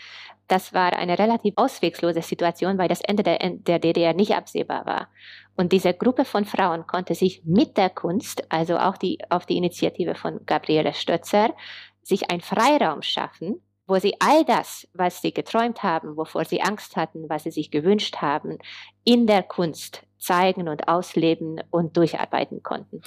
das 0.47 0.73
war 0.73 0.93
eine 0.93 1.19
relativ 1.19 1.53
auswegslose 1.57 2.21
Situation, 2.21 2.77
weil 2.77 2.87
das 2.87 3.01
Ende 3.01 3.23
der, 3.23 3.37
der 3.39 3.79
DDR 3.79 4.13
nicht 4.13 4.35
absehbar 4.35 4.85
war. 4.85 5.09
Und 5.55 5.71
diese 5.71 5.93
Gruppe 5.93 6.25
von 6.25 6.45
Frauen 6.45 6.87
konnte 6.87 7.15
sich 7.15 7.43
mit 7.45 7.77
der 7.77 7.89
Kunst, 7.89 8.51
also 8.51 8.77
auch 8.77 8.97
die, 8.97 9.19
auf 9.29 9.45
die 9.45 9.57
Initiative 9.57 10.15
von 10.15 10.45
Gabriele 10.45 10.93
Stötzer, 10.93 11.53
sich 12.01 12.29
einen 12.29 12.41
Freiraum 12.41 13.01
schaffen, 13.01 13.61
wo 13.87 13.97
sie 13.99 14.15
all 14.19 14.43
das, 14.45 14.87
was 14.93 15.21
sie 15.21 15.31
geträumt 15.31 15.83
haben, 15.83 16.17
wovor 16.17 16.45
sie 16.45 16.61
Angst 16.61 16.95
hatten, 16.95 17.29
was 17.29 17.43
sie 17.43 17.51
sich 17.51 17.69
gewünscht 17.69 18.17
haben, 18.17 18.57
in 19.03 19.27
der 19.27 19.43
Kunst 19.43 20.03
zeigen 20.17 20.67
und 20.67 20.87
ausleben 20.87 21.61
und 21.69 21.95
durcharbeiten 21.95 22.63
konnten. 22.63 23.01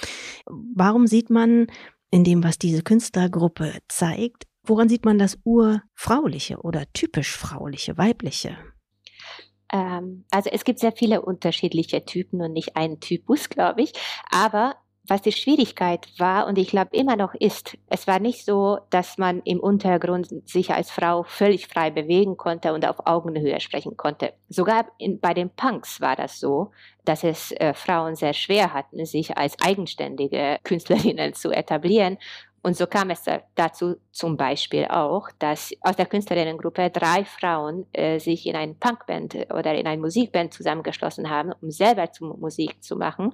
Warum 0.45 1.07
sieht 1.07 1.29
man 1.29 1.67
in 2.11 2.23
dem, 2.23 2.43
was 2.43 2.57
diese 2.57 2.83
Künstlergruppe 2.83 3.73
zeigt, 3.87 4.45
woran 4.63 4.89
sieht 4.89 5.05
man 5.05 5.17
das 5.17 5.37
urfrauliche 5.43 6.57
oder 6.61 6.85
typisch 6.93 7.31
frauliche, 7.35 7.97
weibliche? 7.97 8.57
Ähm, 9.71 10.25
also 10.31 10.49
es 10.49 10.63
gibt 10.63 10.79
sehr 10.79 10.91
viele 10.91 11.21
unterschiedliche 11.21 12.05
Typen 12.05 12.41
und 12.41 12.53
nicht 12.53 12.75
einen 12.75 12.99
Typus, 12.99 13.49
glaube 13.49 13.81
ich. 13.81 13.93
Aber 14.31 14.75
was 15.09 15.21
die 15.21 15.31
Schwierigkeit 15.31 16.07
war 16.17 16.47
und 16.47 16.57
ich 16.57 16.69
glaube 16.69 16.95
immer 16.95 17.15
noch 17.15 17.33
ist, 17.33 17.77
es 17.89 18.07
war 18.07 18.19
nicht 18.19 18.45
so, 18.45 18.79
dass 18.89 19.17
man 19.17 19.41
im 19.43 19.59
Untergrund 19.59 20.27
sich 20.47 20.71
als 20.71 20.91
Frau 20.91 21.23
völlig 21.23 21.67
frei 21.67 21.89
bewegen 21.89 22.37
konnte 22.37 22.73
und 22.73 22.85
auf 22.85 23.05
Augenhöhe 23.05 23.59
sprechen 23.59 23.97
konnte. 23.97 24.33
Sogar 24.49 24.85
in, 24.97 25.19
bei 25.19 25.33
den 25.33 25.49
Punks 25.49 25.99
war 26.01 26.15
das 26.15 26.39
so, 26.39 26.71
dass 27.05 27.23
es 27.23 27.51
äh, 27.53 27.73
Frauen 27.73 28.15
sehr 28.15 28.33
schwer 28.33 28.73
hatten, 28.73 29.05
sich 29.05 29.37
als 29.37 29.57
eigenständige 29.61 30.59
Künstlerinnen 30.63 31.33
zu 31.33 31.51
etablieren. 31.51 32.17
Und 32.61 32.75
so 32.75 32.87
kam 32.87 33.09
es 33.09 33.23
dazu 33.55 33.95
zum 34.11 34.35
Beispiel 34.35 34.85
auch, 34.85 35.29
dass 35.39 35.71
aus 35.81 35.95
der 35.95 36.05
Künstlerinnengruppe 36.05 36.89
drei 36.89 37.23
Frauen 37.23 37.85
äh, 37.93 38.19
sich 38.19 38.45
in 38.45 38.55
eine 38.55 38.73
Punkband 38.73 39.33
oder 39.53 39.75
in 39.75 39.87
eine 39.87 40.01
Musikband 40.01 40.53
zusammengeschlossen 40.53 41.29
haben, 41.29 41.53
um 41.61 41.71
selber 41.71 42.11
zu 42.11 42.25
Musik 42.25 42.83
zu 42.83 42.97
machen 42.97 43.33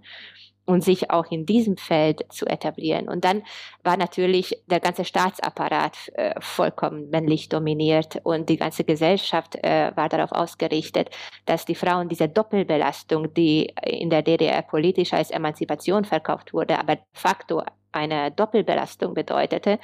und 0.66 0.84
sich 0.84 1.12
auch 1.12 1.26
in 1.30 1.46
diesem 1.46 1.78
Feld 1.78 2.26
zu 2.30 2.46
etablieren. 2.46 3.08
Und 3.08 3.24
dann 3.24 3.44
war 3.84 3.98
natürlich 3.98 4.62
der 4.68 4.80
ganze 4.80 5.06
Staatsapparat 5.06 6.12
äh, 6.14 6.34
vollkommen 6.40 7.10
männlich 7.10 7.50
dominiert 7.50 8.20
und 8.24 8.50
die 8.50 8.58
ganze 8.58 8.84
Gesellschaft 8.84 9.56
äh, 9.64 9.92
war 9.96 10.10
darauf 10.10 10.32
ausgerichtet, 10.32 11.10
dass 11.46 11.66
die 11.66 11.76
Frauen 11.76 12.10
diese 12.10 12.28
Doppelbelastung, 12.28 13.34
die 13.34 13.74
in 13.84 14.10
der 14.10 14.24
DDR 14.24 14.62
politisch 14.64 15.14
als 15.14 15.32
Emanzipation 15.32 16.04
verkauft 16.04 16.54
wurde, 16.54 16.80
aber 16.80 16.96
de 16.96 17.06
facto 17.14 17.64
eine 17.92 18.32
Doppelbelastung 18.32 19.14
bedeutete, 19.14 19.80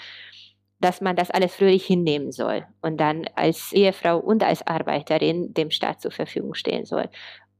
dass 0.79 0.99
man 0.99 1.15
das 1.15 1.29
alles 1.29 1.55
fröhlich 1.55 1.85
hinnehmen 1.85 2.31
soll 2.31 2.65
und 2.81 2.97
dann 2.97 3.25
als 3.35 3.71
Ehefrau 3.71 4.17
und 4.17 4.43
als 4.43 4.65
Arbeiterin 4.65 5.53
dem 5.53 5.69
Staat 5.69 6.01
zur 6.01 6.11
Verfügung 6.11 6.55
stehen 6.55 6.85
soll. 6.85 7.07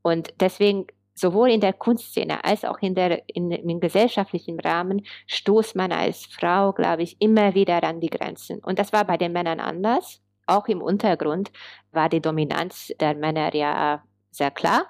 Und 0.02 0.34
deswegen 0.40 0.88
sowohl 1.22 1.52
in 1.52 1.62
der 1.62 1.74
Kunstszene 1.74 2.44
als 2.44 2.66
auch 2.66 2.80
in 2.80 2.96
der, 2.96 3.22
in, 3.28 3.52
im 3.52 3.80
gesellschaftlichen 3.80 4.60
Rahmen 4.60 5.06
stoßt 5.28 5.76
man 5.76 5.92
als 5.92 6.26
Frau, 6.26 6.74
glaube 6.74 7.04
ich, 7.04 7.16
immer 7.22 7.54
wieder 7.54 7.84
an 7.84 8.02
die 8.02 8.10
Grenzen. 8.10 8.60
Und 8.60 8.80
das 8.80 8.92
war 8.92 9.06
bei 9.06 9.18
den 9.18 9.32
Männern 9.32 9.60
anders. 9.60 10.20
Auch 10.48 10.68
im 10.68 10.82
Untergrund 10.82 11.52
war 11.92 12.10
die 12.10 12.22
Dominanz 12.22 12.92
der 13.00 13.14
Männer 13.14 13.54
ja 13.54 14.04
sehr 14.32 14.52
klar. 14.52 14.88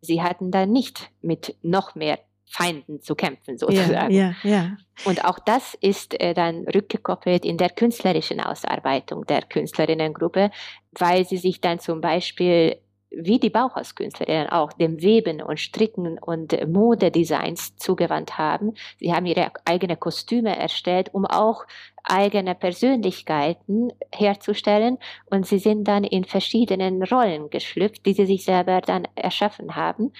Sie 0.00 0.22
hatten 0.22 0.50
da 0.50 0.64
nicht 0.64 1.10
mit 1.20 1.54
noch 1.62 1.94
mehr 1.94 2.18
Feinden 2.50 3.02
zu 3.02 3.14
kämpfen, 3.14 3.58
sozusagen. 3.58 4.10
Ja, 4.10 4.34
ja, 4.42 4.50
ja. 4.50 4.76
Und 5.04 5.22
auch 5.26 5.38
das 5.38 5.74
ist 5.74 6.18
äh, 6.18 6.32
dann 6.32 6.66
rückgekoppelt 6.66 7.44
in 7.44 7.58
der 7.58 7.68
künstlerischen 7.68 8.40
Ausarbeitung 8.40 9.26
der 9.26 9.42
Künstlerinnengruppe, 9.42 10.50
weil 10.92 11.26
sie 11.26 11.36
sich 11.36 11.60
dann 11.60 11.78
zum 11.78 12.00
Beispiel 12.00 12.78
wie 13.10 13.38
die 13.38 13.50
Bauhauskünstlerinnen 13.50 14.48
auch 14.48 14.72
dem 14.72 15.00
Weben 15.00 15.40
und 15.40 15.58
Stricken 15.58 16.18
und 16.18 16.52
Modedesigns 16.68 17.76
zugewandt 17.76 18.38
haben. 18.38 18.74
Sie 18.98 19.12
haben 19.12 19.26
ihre 19.26 19.50
eigene 19.64 19.96
Kostüme 19.96 20.56
erstellt, 20.56 21.14
um 21.14 21.24
auch 21.24 21.64
eigene 22.04 22.54
Persönlichkeiten 22.54 23.92
herzustellen 24.12 24.98
und 25.26 25.46
sie 25.46 25.58
sind 25.58 25.84
dann 25.84 26.04
in 26.04 26.24
verschiedenen 26.24 27.02
Rollen 27.02 27.50
geschlüpft, 27.50 28.06
die 28.06 28.14
sie 28.14 28.26
sich 28.26 28.44
selber 28.44 28.80
dann 28.80 29.06
erschaffen 29.14 29.76
haben. 29.76 30.12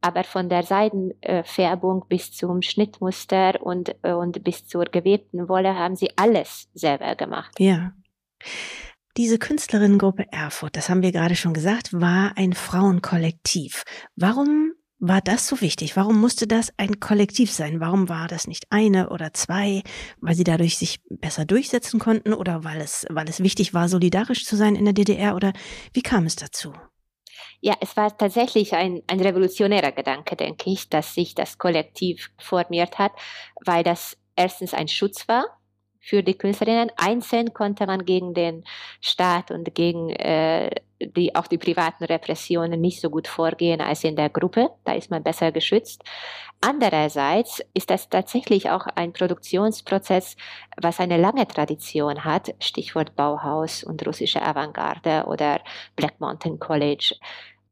Aber 0.00 0.24
von 0.24 0.48
der 0.48 0.64
Seidenfärbung 0.64 2.06
bis 2.08 2.32
zum 2.32 2.60
Schnittmuster 2.62 3.62
und, 3.62 3.94
und 4.02 4.42
bis 4.42 4.66
zur 4.66 4.84
gewebten 4.86 5.48
Wolle 5.48 5.78
haben 5.78 5.94
sie 5.94 6.10
alles 6.16 6.68
selber 6.74 7.14
gemacht. 7.14 7.58
Ja. 7.60 7.92
Diese 9.18 9.38
Künstlerinnengruppe 9.38 10.24
Erfurt, 10.32 10.74
das 10.74 10.88
haben 10.88 11.02
wir 11.02 11.12
gerade 11.12 11.36
schon 11.36 11.52
gesagt, 11.52 11.92
war 11.92 12.32
ein 12.36 12.54
Frauenkollektiv. 12.54 13.84
Warum 14.16 14.72
war 15.00 15.20
das 15.20 15.46
so 15.46 15.60
wichtig? 15.60 15.96
Warum 15.96 16.18
musste 16.18 16.46
das 16.46 16.72
ein 16.78 16.98
Kollektiv 16.98 17.52
sein? 17.52 17.78
Warum 17.78 18.08
war 18.08 18.26
das 18.26 18.46
nicht 18.46 18.64
eine 18.70 19.10
oder 19.10 19.34
zwei? 19.34 19.82
Weil 20.22 20.34
sie 20.34 20.44
dadurch 20.44 20.78
sich 20.78 21.00
besser 21.10 21.44
durchsetzen 21.44 22.00
konnten 22.00 22.32
oder 22.32 22.64
weil 22.64 22.80
es, 22.80 23.04
weil 23.10 23.28
es 23.28 23.42
wichtig 23.42 23.74
war, 23.74 23.90
solidarisch 23.90 24.46
zu 24.46 24.56
sein 24.56 24.76
in 24.76 24.86
der 24.86 24.94
DDR 24.94 25.36
oder 25.36 25.52
wie 25.92 26.02
kam 26.02 26.24
es 26.24 26.36
dazu? 26.36 26.72
Ja, 27.60 27.74
es 27.82 27.94
war 27.98 28.16
tatsächlich 28.16 28.72
ein, 28.72 29.02
ein 29.08 29.20
revolutionärer 29.20 29.92
Gedanke, 29.92 30.36
denke 30.36 30.70
ich, 30.70 30.88
dass 30.88 31.14
sich 31.14 31.34
das 31.34 31.58
Kollektiv 31.58 32.30
formiert 32.38 32.98
hat, 32.98 33.12
weil 33.62 33.84
das 33.84 34.16
erstens 34.36 34.72
ein 34.72 34.88
Schutz 34.88 35.28
war 35.28 35.61
für 36.02 36.22
die 36.22 36.36
Künstlerinnen. 36.36 36.90
Einzeln 36.96 37.54
konnte 37.54 37.86
man 37.86 38.04
gegen 38.04 38.34
den 38.34 38.64
Staat 39.00 39.50
und 39.50 39.74
gegen 39.74 40.10
äh, 40.10 40.70
die, 41.00 41.34
auch 41.34 41.46
die 41.46 41.58
privaten 41.58 42.04
Repressionen 42.04 42.80
nicht 42.80 43.00
so 43.00 43.08
gut 43.08 43.28
vorgehen 43.28 43.80
als 43.80 44.04
in 44.04 44.16
der 44.16 44.28
Gruppe. 44.28 44.70
Da 44.84 44.92
ist 44.92 45.10
man 45.10 45.22
besser 45.22 45.52
geschützt. 45.52 46.02
Andererseits 46.60 47.62
ist 47.74 47.90
das 47.90 48.08
tatsächlich 48.08 48.70
auch 48.70 48.86
ein 48.94 49.12
Produktionsprozess, 49.12 50.36
was 50.76 51.00
eine 51.00 51.16
lange 51.16 51.46
Tradition 51.46 52.24
hat. 52.24 52.54
Stichwort 52.60 53.16
Bauhaus 53.16 53.82
und 53.84 54.06
russische 54.06 54.42
Avantgarde 54.42 55.24
oder 55.26 55.60
Black 55.96 56.20
Mountain 56.20 56.58
College, 56.58 57.16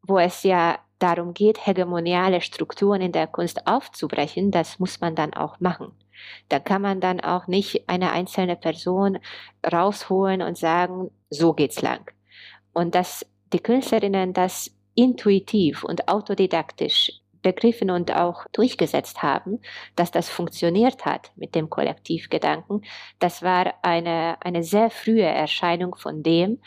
wo 0.02 0.18
es 0.18 0.42
ja 0.44 0.78
darum 0.98 1.34
geht, 1.34 1.66
hegemoniale 1.66 2.40
Strukturen 2.40 3.00
in 3.00 3.12
der 3.12 3.26
Kunst 3.26 3.66
aufzubrechen. 3.66 4.50
Das 4.50 4.78
muss 4.78 5.00
man 5.00 5.14
dann 5.14 5.34
auch 5.34 5.58
machen. 5.60 5.92
Da 6.48 6.58
kann 6.58 6.82
man 6.82 7.00
dann 7.00 7.20
auch 7.20 7.46
nicht 7.46 7.88
eine 7.88 8.12
einzelne 8.12 8.56
Person 8.56 9.18
rausholen 9.70 10.42
und 10.42 10.58
sagen, 10.58 11.10
so 11.30 11.52
geht's 11.52 11.82
lang. 11.82 12.10
Und 12.72 12.94
dass 12.94 13.26
die 13.52 13.60
Künstlerinnen 13.60 14.32
das 14.32 14.70
intuitiv 14.94 15.84
und 15.84 16.08
autodidaktisch 16.08 17.12
begriffen 17.42 17.90
und 17.90 18.14
auch 18.14 18.44
durchgesetzt 18.52 19.22
haben, 19.22 19.60
dass 19.96 20.10
das 20.10 20.28
funktioniert 20.28 21.06
hat 21.06 21.32
mit 21.36 21.54
dem 21.54 21.70
Kollektivgedanken, 21.70 22.82
das 23.18 23.42
war 23.42 23.74
eine, 23.82 24.36
eine 24.40 24.62
sehr 24.62 24.90
frühe 24.90 25.24
Erscheinung 25.24 25.94
von 25.96 26.22
dem, 26.22 26.60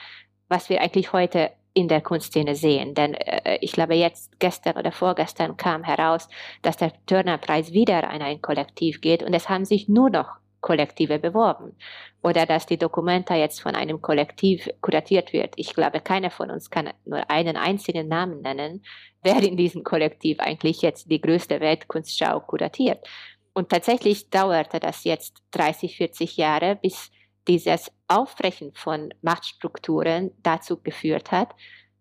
was 0.48 0.70
wir 0.70 0.82
eigentlich 0.82 1.14
heute 1.14 1.52
in 1.74 1.88
der 1.88 2.02
Kunstszene 2.02 2.56
sehen. 2.56 2.94
Denn 2.94 3.14
äh, 3.16 3.58
ich 3.62 3.72
glaube, 3.72 3.96
jetzt 3.96 4.40
gestern 4.40 4.78
oder 4.78 4.92
vorgestern 4.92 5.58
kam 5.58 5.84
heraus, 5.84 6.28
dass 6.62 6.78
der 6.78 6.94
Turner-Preis 7.06 7.74
wieder 7.74 8.10
an 8.10 8.22
ein 8.22 8.42
Kollektiv 8.42 9.02
geht 9.02 9.24
und 9.24 9.34
es 9.34 9.50
haben 9.50 9.66
sich 9.66 9.90
nur 9.90 10.10
noch 10.10 10.38
Kollektive 10.62 11.20
beworben 11.20 11.76
oder 12.24 12.46
dass 12.46 12.66
die 12.66 12.78
Dokumenta 12.78 13.36
jetzt 13.36 13.62
von 13.62 13.76
einem 13.76 14.02
Kollektiv 14.02 14.70
kuratiert 14.82 15.34
wird. 15.34 15.54
Ich 15.58 15.76
glaube, 15.76 16.00
keiner 16.00 16.32
von 16.32 16.50
uns 16.50 16.70
kann 16.70 16.90
nur 17.06 17.30
einen 17.30 17.58
einzigen 17.58 18.08
Namen 18.08 18.42
nennen, 18.42 18.84
wer 19.22 19.44
in 19.44 19.58
diesem 19.58 19.84
Kollektiv 19.84 20.40
eigentlich 20.40 20.82
jetzt 20.82 21.12
die 21.12 21.22
größte 21.22 21.60
Weltkunstschau 21.60 22.40
kuratiert. 22.40 23.06
Und 23.54 23.70
tatsächlich 23.70 24.30
dauerte 24.32 24.80
das 24.80 25.04
jetzt 25.04 25.44
30, 25.52 25.98
40 25.98 26.38
Jahre, 26.38 26.76
bis 26.82 27.12
dieses 27.48 27.92
Aufbrechen 28.08 28.72
von 28.74 29.14
Machtstrukturen 29.22 30.32
dazu 30.44 30.82
geführt 30.82 31.32
hat, 31.32 31.50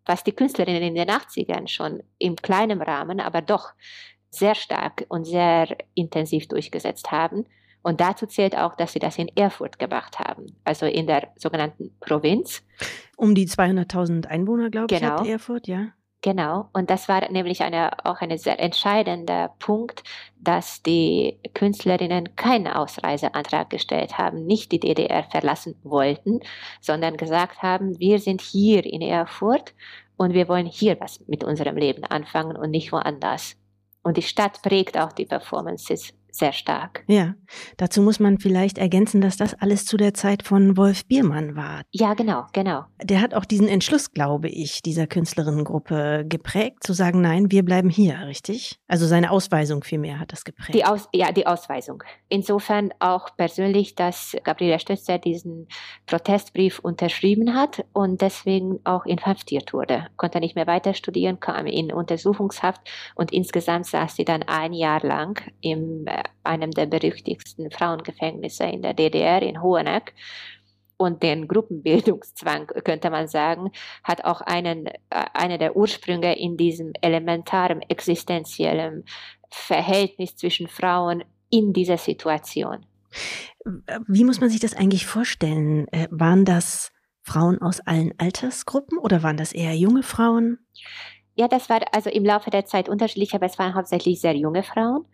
was 0.05 0.25
die 0.25 0.33
Künstlerinnen 0.33 0.83
in 0.83 0.95
den 0.95 1.09
80ern 1.09 1.69
schon 1.69 2.03
im 2.19 2.37
kleinen 2.37 2.83
Rahmen, 2.83 3.21
aber 3.21 3.41
doch 3.41 3.71
sehr 4.31 4.55
stark 4.55 5.05
und 5.09 5.25
sehr 5.25 5.77
intensiv 5.95 6.49
durchgesetzt 6.49 7.13
haben. 7.13 7.45
Und 7.83 8.01
dazu 8.01 8.27
zählt 8.27 8.57
auch, 8.57 8.77
dass 8.77 8.93
sie 8.93 9.01
das 9.01 9.19
in 9.19 9.29
Erfurt 9.37 9.79
gemacht 9.79 10.19
haben, 10.19 10.57
also 10.65 10.87
in 10.87 11.07
der 11.07 11.29
sogenannten 11.37 11.97
Provinz. 12.01 12.63
Um 13.17 13.35
die 13.35 13.47
200.000 13.47 14.27
Einwohner, 14.27 14.71
glaube 14.71 14.87
genau. 14.87 15.15
ich, 15.17 15.21
hat 15.21 15.27
Erfurt, 15.27 15.67
ja. 15.67 15.89
Genau, 16.25 16.69
und 16.73 16.89
das 16.89 17.09
war 17.09 17.29
nämlich 17.33 17.63
eine, 17.63 18.07
auch 18.07 18.21
ein 18.21 18.39
sehr 18.39 18.61
entscheidender 18.61 19.55
Punkt, 19.59 20.05
dass 20.39 20.81
die 20.81 21.41
Künstlerinnen 21.53 22.37
keinen 22.37 22.69
Ausreiseantrag 22.69 23.71
gestellt 23.71 24.19
haben, 24.19 24.47
nicht 24.47 24.71
die 24.71 24.79
DDR 24.79 25.25
verlassen 25.25 25.75
wollten, 25.83 26.39
sondern 26.81 27.17
gesagt 27.17 27.63
haben, 27.63 27.99
wir 27.99 28.21
sind 28.21 28.41
hier 28.41 28.85
in 28.87 29.03
Erfurt 29.03 29.75
und 30.17 30.33
wir 30.33 30.47
wollen 30.47 30.67
hier 30.67 31.01
was 31.01 31.27
mit 31.27 31.43
unserem 31.43 31.77
Leben 31.77 32.05
anfangen 32.05 32.57
und 32.57 32.71
nicht 32.71 32.93
woanders. 32.93 33.57
Und 34.05 34.17
die 34.17 34.23
Stadt 34.23 34.63
prägt 34.63 34.97
auch 34.97 35.11
die 35.13 35.27
Performances 35.27 36.15
sehr 36.33 36.53
stark. 36.53 37.05
Ja, 37.07 37.35
dazu 37.77 38.03
muss 38.03 38.19
man 38.19 38.39
vielleicht 38.39 38.79
ergänzen, 38.79 39.21
dass 39.21 39.37
das 39.37 39.55
alles 39.55 39.85
zu 39.85 39.97
der 39.97 40.15
Zeit 40.15 40.43
von 40.43 40.77
Wolf 40.77 41.05
Biermann 41.07 41.57
war. 41.57 41.83
Ja, 41.91 42.15
genau, 42.15 42.47
genau. 42.53 42.85
Der 43.03 43.21
hat 43.21 43.35
auch 43.35 43.45
diesen 43.45 43.69
Entschluss, 43.69 44.13
glaube 44.13 44.49
ich, 44.49 44.83
dieser 44.83 45.07
Künstlerinnengruppe 45.07 46.25
geprägt, 46.27 46.83
zu 46.83 46.95
sagen, 46.95 47.21
nein, 47.21 47.51
wir 47.51 47.65
bleiben 47.65 47.91
hier, 47.91 48.19
richtig? 48.27 48.81
Also 48.89 49.07
seine 49.07 49.31
Ausweisung 49.31 49.85
vielmehr 49.85 50.19
hat 50.19 50.33
das 50.33 50.45
geprägt. 50.45 50.75
Die 50.75 50.85
Aus, 50.85 51.09
ja, 51.13 51.33
die 51.33 51.47
Ausweisung. 51.47 52.03
Insofern 52.29 52.91
auch 52.99 53.37
persönlich, 53.37 53.95
dass 53.95 54.35
Gabriela 54.43 54.79
Stötzer 54.79 55.19
diesen 55.19 55.69
Protestbrief 56.07 56.79
unterschrieben 56.79 57.55
hat 57.55 57.85
und 57.93 58.23
deswegen 58.23 58.81
auch 58.85 59.05
inhaftiert 59.05 59.75
wurde. 59.75 60.07
Konnte 60.17 60.41
nicht 60.41 60.57
mehr 60.57 60.67
weiter 60.67 60.95
studieren, 60.95 61.41
kam 61.41 61.67
in 61.67 61.93
Untersuchungshaft 61.93 62.81
und 63.15 63.33
insgesamt 63.33 63.87
saß 63.87 64.17
sie 64.17 64.25
dann 64.25 64.43
ein 64.45 64.73
Jahr 64.73 65.03
lang 65.03 65.43
im 65.61 66.07
äh, 66.07 66.22
einem 66.43 66.71
der 66.71 66.87
berüchtigsten 66.87 67.71
Frauengefängnisse 67.71 68.65
in 68.65 68.83
der 68.83 68.95
DDR 68.95 69.43
in 69.43 69.63
Hoheneck. 69.63 70.15
Und 70.97 71.23
den 71.23 71.49
Gruppenbildungszwang, 71.49 72.69
könnte 72.85 73.11
man 73.11 73.27
sagen, 73.27 73.73
hat 74.05 74.25
auch 74.25 74.41
einen, 74.41 74.87
äh, 74.87 74.95
eine 75.35 75.59
der 75.59 75.77
Ursprünge 75.77 76.39
in 76.39 76.57
diesem 76.57 76.93
elementaren 77.01 77.83
existenziellen 77.83 79.05
Verhältnis 79.51 80.37
zwischen 80.37 80.69
Frauen 80.69 81.25
in 81.51 81.73
dieser 81.73 81.99
Situation. 81.99 82.87
Wie 84.07 84.25
muss 84.25 84.41
man 84.41 84.49
sich 84.49 84.61
das 84.61 84.75
eigentlich 84.75 85.07
vorstellen? 85.07 85.87
Äh, 85.89 86.09
waren 86.11 86.45
das 86.45 86.93
Frauen 87.23 87.61
aus 87.61 87.81
allen 87.81 88.13
Altersgruppen 88.19 88.99
oder 88.99 89.23
waren 89.23 89.37
das 89.37 89.53
eher 89.53 89.75
junge 89.77 90.03
Frauen? 90.03 90.59
Ja, 91.35 91.49
das 91.49 91.69
war 91.69 91.81
also 91.93 92.11
im 92.11 92.25
Laufe 92.25 92.51
der 92.51 92.67
Zeit 92.67 92.89
unterschiedlich, 92.89 93.35
aber 93.35 93.47
es 93.47 93.59
waren 93.59 93.75
hauptsächlich 93.75 94.21
sehr 94.21 94.37
junge 94.37 94.63
Frauen. 94.63 95.07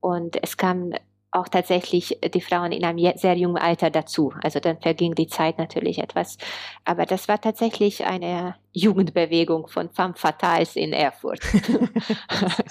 Und 0.00 0.42
es 0.42 0.56
kamen 0.56 0.94
auch 1.30 1.48
tatsächlich 1.48 2.18
die 2.34 2.40
Frauen 2.40 2.72
in 2.72 2.84
einem 2.84 3.12
sehr 3.16 3.36
jungen 3.36 3.58
Alter 3.58 3.90
dazu. 3.90 4.32
Also 4.42 4.58
dann 4.60 4.80
verging 4.80 5.14
die 5.14 5.26
Zeit 5.26 5.58
natürlich 5.58 5.98
etwas. 5.98 6.38
Aber 6.84 7.04
das 7.04 7.28
war 7.28 7.40
tatsächlich 7.40 8.04
eine 8.04 8.54
Jugendbewegung 8.72 9.68
von 9.68 9.90
Femme 9.90 10.14
Fatales 10.16 10.76
in 10.76 10.92
Erfurt. 10.92 11.40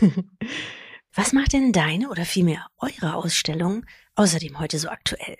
Was 1.16 1.32
macht 1.32 1.52
denn 1.52 1.70
deine 1.70 2.10
oder 2.10 2.24
vielmehr 2.24 2.66
eure 2.80 3.14
Ausstellung 3.14 3.86
außerdem 4.16 4.58
heute 4.58 4.80
so 4.80 4.88
aktuell? 4.88 5.36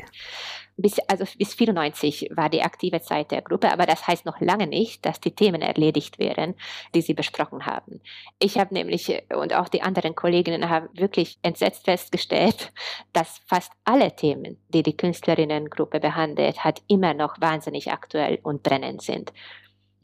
Bis, 0.77 1.01
also 1.09 1.25
bis 1.37 1.55
94 1.55 2.31
war 2.33 2.49
die 2.49 2.63
aktive 2.63 3.01
Zeit 3.01 3.33
der 3.33 3.43
Gruppe, 3.43 3.73
aber 3.73 3.85
das 3.85 4.07
heißt 4.07 4.25
noch 4.25 4.41
lange 4.41 4.69
nicht, 4.69 5.05
dass 5.05 5.21
die 5.21 5.35
Themen 5.35 5.63
erledigt 5.63 6.21
wären, 6.21 6.55
die 6.95 7.03
sie 7.03 7.15
besprochen 7.15 7.67
haben. 7.67 8.01
Ich 8.39 8.57
habe 8.57 8.73
nämlich 8.73 9.25
und 9.35 9.53
auch 9.55 9.69
die 9.69 9.83
anderen 9.83 10.15
Kolleginnen 10.15 10.69
haben 10.69 10.89
wirklich 10.93 11.39
entsetzt 11.43 11.87
festgestellt, 11.87 12.73
dass 13.13 13.41
fast 13.47 13.73
alle 13.85 14.15
Themen, 14.15 14.63
die 14.69 14.85
die 14.85 14.97
Künstlerinnengruppe 14.97 15.99
behandelt 15.99 16.63
hat, 16.63 16.83
immer 16.87 17.15
noch 17.15 17.41
wahnsinnig 17.41 17.91
aktuell 17.91 18.39
und 18.45 18.63
brennend 18.63 19.03
sind. 19.03 19.33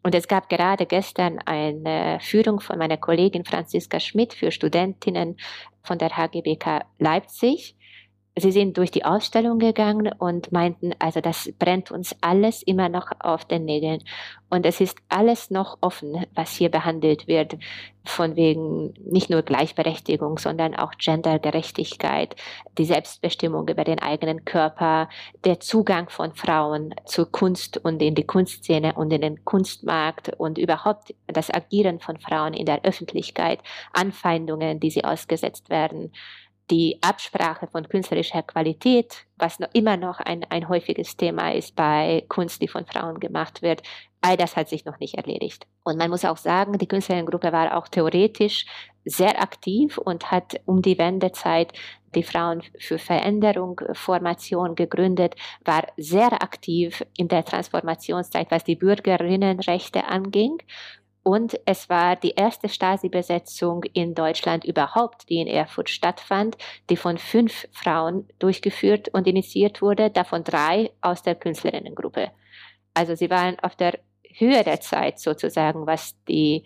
Und 0.03 0.15
es 0.15 0.29
gab 0.29 0.49
gerade 0.49 0.87
gestern 0.87 1.39
eine 1.45 2.19
Führung 2.21 2.61
von 2.61 2.79
meiner 2.79 2.97
Kollegin 2.97 3.45
Franziska 3.45 4.01
Schmidt 4.01 4.33
für 4.33 4.51
Studentinnen 4.51 5.37
von 5.83 5.99
der 5.99 6.17
HGBK 6.17 6.85
Leipzig 6.99 7.77
sie 8.41 8.53
sind 8.53 8.77
durch 8.77 8.91
die 8.91 9.05
Ausstellung 9.05 9.59
gegangen 9.59 10.13
und 10.19 10.53
meinten, 10.53 10.95
also 10.99 11.21
das 11.21 11.53
brennt 11.59 11.91
uns 11.91 12.15
alles 12.21 12.63
immer 12.63 12.89
noch 12.89 13.13
auf 13.21 13.45
den 13.45 13.65
Nägeln. 13.65 14.03
Und 14.49 14.67
es 14.67 14.81
ist 14.81 14.99
alles 15.09 15.51
noch 15.51 15.79
offen, 15.81 16.27
was 16.35 16.53
hier 16.53 16.71
behandelt 16.71 17.29
wird, 17.29 17.57
von 18.05 18.35
wegen 18.35 18.95
nicht 19.05 19.31
nur 19.31 19.43
Gleichberechtigung, 19.43 20.39
sondern 20.39 20.75
auch 20.75 20.93
Gendergerechtigkeit, 20.99 22.35
die 22.77 22.85
Selbstbestimmung 22.85 23.69
über 23.69 23.85
den 23.85 24.01
eigenen 24.01 24.45
Körper, 24.45 25.09
der 25.45 25.61
Zugang 25.61 26.09
von 26.09 26.33
Frauen 26.33 26.95
zur 27.05 27.31
Kunst 27.31 27.79
und 27.79 28.03
in 28.03 28.15
die 28.15 28.27
Kunstszene 28.27 28.95
und 28.95 29.13
in 29.13 29.21
den 29.21 29.45
Kunstmarkt 29.45 30.33
und 30.37 30.59
überhaupt 30.59 31.15
das 31.29 31.53
Agieren 31.53 32.01
von 32.01 32.19
Frauen 32.19 32.55
in 32.55 32.67
der 32.67 32.85
Öffentlichkeit, 32.85 33.61
Anfeindungen, 33.93 34.81
die 34.81 34.91
sie 34.91 35.05
ausgesetzt 35.05 35.71
werden 35.71 36.13
die 36.71 36.99
Absprache 37.03 37.67
von 37.67 37.89
künstlerischer 37.89 38.43
Qualität, 38.43 39.27
was 39.37 39.59
noch 39.59 39.69
immer 39.73 39.97
noch 39.97 40.21
ein, 40.21 40.45
ein 40.51 40.69
häufiges 40.69 41.17
Thema 41.17 41.53
ist 41.53 41.75
bei 41.75 42.25
Kunst, 42.29 42.63
die 42.63 42.69
von 42.69 42.87
Frauen 42.87 43.19
gemacht 43.19 43.63
wird, 43.63 43.83
all 44.21 44.37
das 44.37 44.57
hat 44.57 44.69
sich 44.69 44.85
noch 44.85 45.01
nicht 45.01 45.15
erledigt. 45.15 45.67
Und 45.83 45.99
man 45.99 46.11
muss 46.11 46.25
auch 46.25 46.37
sagen, 46.37 46.79
die 46.79 46.87
Künstlerinnengruppe 46.87 47.53
war 47.53 47.77
auch 47.77 47.89
theoretisch 47.89 48.67
sehr 49.05 49.43
aktiv 49.43 49.99
und 49.99 50.31
hat 50.31 50.61
um 50.67 50.83
die 50.83 50.99
Wendezeit 50.99 51.73
die 52.15 52.23
Frauen 52.23 52.63
für 52.79 52.99
Veränderung 52.99 53.81
Formation 53.93 54.75
gegründet, 54.75 55.37
war 55.65 55.87
sehr 55.97 56.33
aktiv 56.43 57.05
in 57.17 57.29
der 57.29 57.45
Transformationszeit, 57.45 58.51
was 58.51 58.65
die 58.65 58.77
Bürgerinnenrechte 58.77 60.05
anging 60.05 60.59
und 61.31 61.61
es 61.65 61.89
war 61.89 62.17
die 62.17 62.33
erste 62.33 62.69
Stasi-Besetzung 62.69 63.85
in 63.93 64.17
Deutschland 64.17 64.65
überhaupt, 64.65 65.29
die 65.29 65.37
in 65.37 65.47
Erfurt 65.47 65.89
stattfand, 65.89 66.57
die 66.91 66.97
von 66.97 67.19
fünf 67.19 67.69
Frauen 67.71 68.27
durchgeführt 68.41 69.11
und 69.11 69.29
initiiert 69.29 69.81
wurde, 69.81 70.11
davon 70.11 70.43
drei 70.43 70.91
aus 71.01 71.23
der 71.23 71.37
Künstlerinnengruppe. 71.37 72.33
Also 72.95 73.15
sie 73.15 73.31
waren 73.31 73.61
auf 73.61 73.77
der 73.77 74.01
Höhe 74.39 74.65
der 74.65 74.81
Zeit 74.81 75.21
sozusagen, 75.21 75.87
was 75.87 76.17
die 76.25 76.65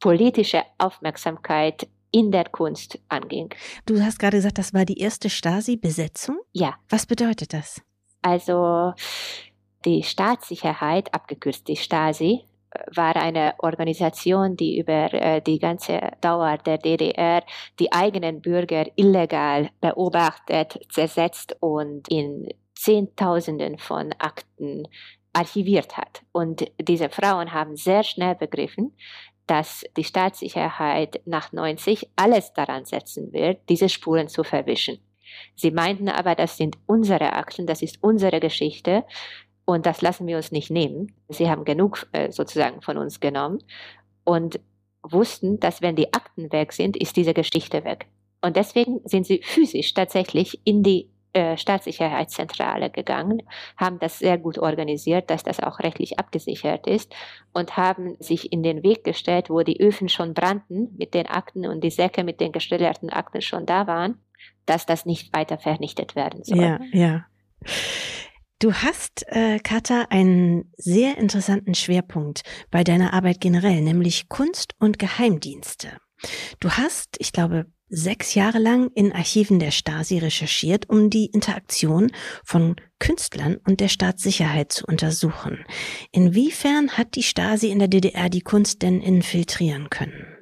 politische 0.00 0.62
Aufmerksamkeit 0.78 1.86
in 2.10 2.32
der 2.32 2.44
Kunst 2.44 2.98
anging. 3.10 3.50
Du 3.84 4.00
hast 4.00 4.18
gerade 4.18 4.38
gesagt, 4.38 4.56
das 4.56 4.72
war 4.72 4.86
die 4.86 4.98
erste 4.98 5.28
Stasi-Besetzung? 5.28 6.38
Ja. 6.54 6.76
Was 6.88 7.04
bedeutet 7.04 7.52
das? 7.52 7.82
Also 8.22 8.94
die 9.84 10.02
Staatssicherheit, 10.02 11.12
abgekürzt 11.12 11.68
die 11.68 11.76
Stasi, 11.76 12.44
war 12.94 13.16
eine 13.16 13.54
Organisation, 13.58 14.56
die 14.56 14.78
über 14.78 15.12
äh, 15.12 15.40
die 15.40 15.58
ganze 15.58 16.12
Dauer 16.20 16.58
der 16.58 16.78
DDR 16.78 17.42
die 17.78 17.92
eigenen 17.92 18.40
Bürger 18.40 18.86
illegal 18.96 19.70
beobachtet, 19.80 20.78
zersetzt 20.90 21.56
und 21.60 22.08
in 22.08 22.48
Zehntausenden 22.74 23.78
von 23.78 24.12
Akten 24.18 24.86
archiviert 25.32 25.96
hat. 25.96 26.22
Und 26.32 26.70
diese 26.80 27.08
Frauen 27.10 27.52
haben 27.52 27.76
sehr 27.76 28.02
schnell 28.02 28.34
begriffen, 28.34 28.94
dass 29.46 29.84
die 29.96 30.04
Staatssicherheit 30.04 31.20
nach 31.24 31.52
90 31.52 32.08
alles 32.16 32.52
daran 32.52 32.84
setzen 32.84 33.32
wird, 33.32 33.60
diese 33.68 33.88
Spuren 33.88 34.28
zu 34.28 34.44
verwischen. 34.44 34.98
Sie 35.54 35.70
meinten 35.70 36.08
aber, 36.08 36.34
das 36.34 36.56
sind 36.56 36.76
unsere 36.86 37.32
Akten, 37.32 37.66
das 37.66 37.82
ist 37.82 38.02
unsere 38.02 38.40
Geschichte 38.40 39.04
und 39.66 39.84
das 39.84 40.00
lassen 40.00 40.26
wir 40.26 40.38
uns 40.38 40.50
nicht 40.50 40.70
nehmen. 40.70 41.12
Sie 41.28 41.50
haben 41.50 41.66
genug 41.66 42.06
äh, 42.12 42.32
sozusagen 42.32 42.80
von 42.80 42.96
uns 42.96 43.20
genommen 43.20 43.58
und 44.24 44.58
wussten, 45.02 45.60
dass 45.60 45.82
wenn 45.82 45.96
die 45.96 46.14
Akten 46.14 46.50
weg 46.52 46.72
sind, 46.72 46.96
ist 46.96 47.16
diese 47.16 47.34
Geschichte 47.34 47.84
weg. 47.84 48.06
Und 48.40 48.56
deswegen 48.56 49.00
sind 49.04 49.26
sie 49.26 49.42
physisch 49.42 49.92
tatsächlich 49.92 50.60
in 50.64 50.82
die 50.82 51.10
äh, 51.34 51.58
Staatssicherheitszentrale 51.58 52.88
gegangen, 52.88 53.42
haben 53.76 53.98
das 53.98 54.18
sehr 54.18 54.38
gut 54.38 54.58
organisiert, 54.58 55.30
dass 55.30 55.42
das 55.42 55.60
auch 55.60 55.80
rechtlich 55.80 56.18
abgesichert 56.18 56.86
ist 56.86 57.14
und 57.52 57.76
haben 57.76 58.16
sich 58.20 58.52
in 58.52 58.62
den 58.62 58.82
Weg 58.82 59.04
gestellt, 59.04 59.50
wo 59.50 59.60
die 59.60 59.80
Öfen 59.80 60.08
schon 60.08 60.32
brannten 60.32 60.94
mit 60.96 61.12
den 61.12 61.26
Akten 61.26 61.66
und 61.66 61.84
die 61.84 61.90
Säcke 61.90 62.24
mit 62.24 62.40
den 62.40 62.52
geschilderten 62.52 63.10
Akten 63.10 63.42
schon 63.42 63.66
da 63.66 63.86
waren 63.86 64.18
dass 64.66 64.84
das 64.84 65.06
nicht 65.06 65.32
weiter 65.34 65.58
vernichtet 65.58 66.16
werden 66.16 66.44
soll. 66.44 66.58
Ja, 66.58 66.80
ja. 66.92 67.26
Du 68.58 68.72
hast, 68.72 69.26
äh, 69.28 69.58
Katha, 69.58 70.06
einen 70.08 70.72
sehr 70.78 71.18
interessanten 71.18 71.74
Schwerpunkt 71.74 72.40
bei 72.70 72.84
deiner 72.84 73.12
Arbeit 73.12 73.40
generell, 73.40 73.82
nämlich 73.82 74.30
Kunst 74.30 74.74
und 74.78 74.98
Geheimdienste. 74.98 75.98
Du 76.58 76.70
hast, 76.70 77.16
ich 77.18 77.32
glaube, 77.32 77.66
sechs 77.88 78.34
Jahre 78.34 78.58
lang 78.58 78.90
in 78.94 79.12
Archiven 79.12 79.58
der 79.58 79.72
Stasi 79.72 80.18
recherchiert, 80.18 80.88
um 80.88 81.10
die 81.10 81.26
Interaktion 81.26 82.10
von 82.44 82.76
Künstlern 82.98 83.58
und 83.66 83.80
der 83.80 83.88
Staatssicherheit 83.88 84.72
zu 84.72 84.86
untersuchen. 84.86 85.64
Inwiefern 86.10 86.92
hat 86.92 87.14
die 87.14 87.22
Stasi 87.22 87.70
in 87.70 87.78
der 87.78 87.88
DDR 87.88 88.30
die 88.30 88.40
Kunst 88.40 88.80
denn 88.80 89.02
infiltrieren 89.02 89.90
können? 89.90 90.35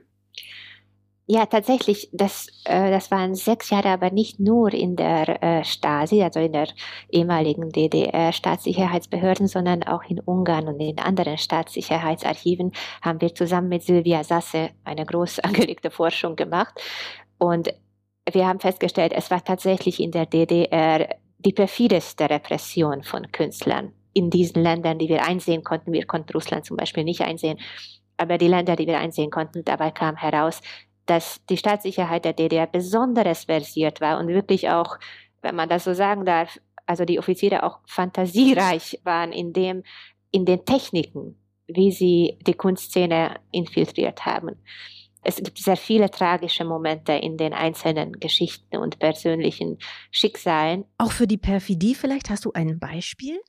Ja, 1.26 1.46
tatsächlich, 1.46 2.10
das, 2.12 2.48
äh, 2.64 2.90
das 2.90 3.10
waren 3.10 3.34
sechs 3.34 3.70
Jahre, 3.70 3.88
aber 3.88 4.10
nicht 4.10 4.40
nur 4.40 4.74
in 4.74 4.94
der 4.94 5.42
äh, 5.42 5.64
Stasi, 5.64 6.22
also 6.22 6.38
in 6.38 6.52
der 6.52 6.68
ehemaligen 7.10 7.70
DDR-Staatssicherheitsbehörden, 7.70 9.46
sondern 9.46 9.84
auch 9.84 10.02
in 10.04 10.20
Ungarn 10.20 10.68
und 10.68 10.78
in 10.80 10.98
anderen 10.98 11.38
Staatssicherheitsarchiven 11.38 12.72
haben 13.00 13.22
wir 13.22 13.34
zusammen 13.34 13.70
mit 13.70 13.84
Silvia 13.84 14.22
Sasse 14.22 14.70
eine 14.84 15.06
groß 15.06 15.38
angelegte 15.40 15.90
Forschung 15.90 16.36
gemacht. 16.36 16.78
Und 17.38 17.72
wir 18.30 18.46
haben 18.46 18.60
festgestellt, 18.60 19.14
es 19.14 19.30
war 19.30 19.42
tatsächlich 19.42 20.00
in 20.00 20.10
der 20.10 20.26
DDR 20.26 21.08
die 21.38 21.52
perfideste 21.52 22.28
Repression 22.28 23.02
von 23.02 23.32
Künstlern 23.32 23.92
in 24.12 24.28
diesen 24.28 24.62
Ländern, 24.62 24.98
die 24.98 25.08
wir 25.08 25.24
einsehen 25.24 25.64
konnten. 25.64 25.92
Wir 25.92 26.04
konnten 26.04 26.32
Russland 26.32 26.66
zum 26.66 26.76
Beispiel 26.76 27.04
nicht 27.04 27.22
einsehen. 27.22 27.58
Aber 28.18 28.36
die 28.38 28.48
Länder, 28.48 28.76
die 28.76 28.86
wir 28.86 28.98
einsehen 28.98 29.30
konnten, 29.30 29.64
dabei 29.64 29.90
kam 29.90 30.16
heraus, 30.16 30.60
dass 31.06 31.44
die 31.46 31.56
Staatssicherheit 31.56 32.24
der 32.24 32.32
DDR 32.32 32.66
besonders 32.66 33.44
versiert 33.44 34.00
war 34.00 34.18
und 34.18 34.28
wirklich 34.28 34.70
auch, 34.70 34.98
wenn 35.42 35.54
man 35.54 35.68
das 35.68 35.84
so 35.84 35.94
sagen 35.94 36.24
darf, 36.24 36.58
also 36.86 37.04
die 37.04 37.18
Offiziere 37.18 37.62
auch 37.62 37.80
fantasiereich 37.86 39.00
waren 39.04 39.32
in 39.32 39.52
dem, 39.52 39.82
in 40.30 40.44
den 40.44 40.64
Techniken, 40.64 41.36
wie 41.66 41.92
sie 41.92 42.38
die 42.46 42.54
Kunstszene 42.54 43.36
infiltriert 43.50 44.26
haben. 44.26 44.56
Es 45.22 45.36
gibt 45.36 45.58
sehr 45.58 45.76
viele 45.76 46.10
tragische 46.10 46.64
Momente 46.64 47.12
in 47.12 47.38
den 47.38 47.54
einzelnen 47.54 48.20
Geschichten 48.20 48.76
und 48.76 48.98
persönlichen 48.98 49.78
Schicksalen. 50.10 50.84
Auch 50.98 51.12
für 51.12 51.26
die 51.26 51.38
Perfidie 51.38 51.94
vielleicht 51.94 52.28
hast 52.28 52.44
du 52.44 52.52
ein 52.52 52.78
Beispiel? 52.78 53.40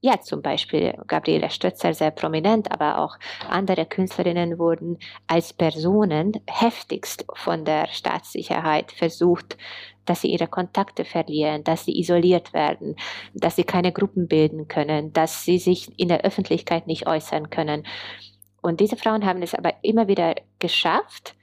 Ja, 0.00 0.20
zum 0.20 0.42
Beispiel 0.42 0.94
Gabriele 1.08 1.50
Stötzer 1.50 1.92
sehr 1.92 2.12
prominent, 2.12 2.70
aber 2.70 2.98
auch 2.98 3.18
andere 3.48 3.84
Künstlerinnen 3.84 4.58
wurden 4.58 4.98
als 5.26 5.52
Personen 5.52 6.40
heftigst 6.46 7.26
von 7.34 7.64
der 7.64 7.88
Staatssicherheit 7.88 8.92
versucht, 8.92 9.56
dass 10.04 10.20
sie 10.20 10.28
ihre 10.28 10.46
Kontakte 10.46 11.04
verlieren, 11.04 11.64
dass 11.64 11.84
sie 11.84 11.98
isoliert 11.98 12.52
werden, 12.52 12.94
dass 13.34 13.56
sie 13.56 13.64
keine 13.64 13.92
Gruppen 13.92 14.28
bilden 14.28 14.68
können, 14.68 15.12
dass 15.12 15.44
sie 15.44 15.58
sich 15.58 15.90
in 15.98 16.08
der 16.08 16.24
Öffentlichkeit 16.24 16.86
nicht 16.86 17.06
äußern 17.06 17.50
können. 17.50 17.84
Und 18.62 18.80
diese 18.80 18.96
Frauen 18.96 19.26
haben 19.26 19.42
es 19.42 19.54
aber 19.54 19.74
immer 19.82 20.06
wieder 20.06 20.36
geschafft, 20.60 21.34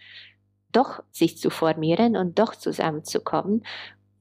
doch 0.72 1.04
sich 1.12 1.38
zu 1.38 1.50
formieren 1.50 2.18
und 2.18 2.40
doch 2.40 2.56
zusammenzukommen 2.56 3.64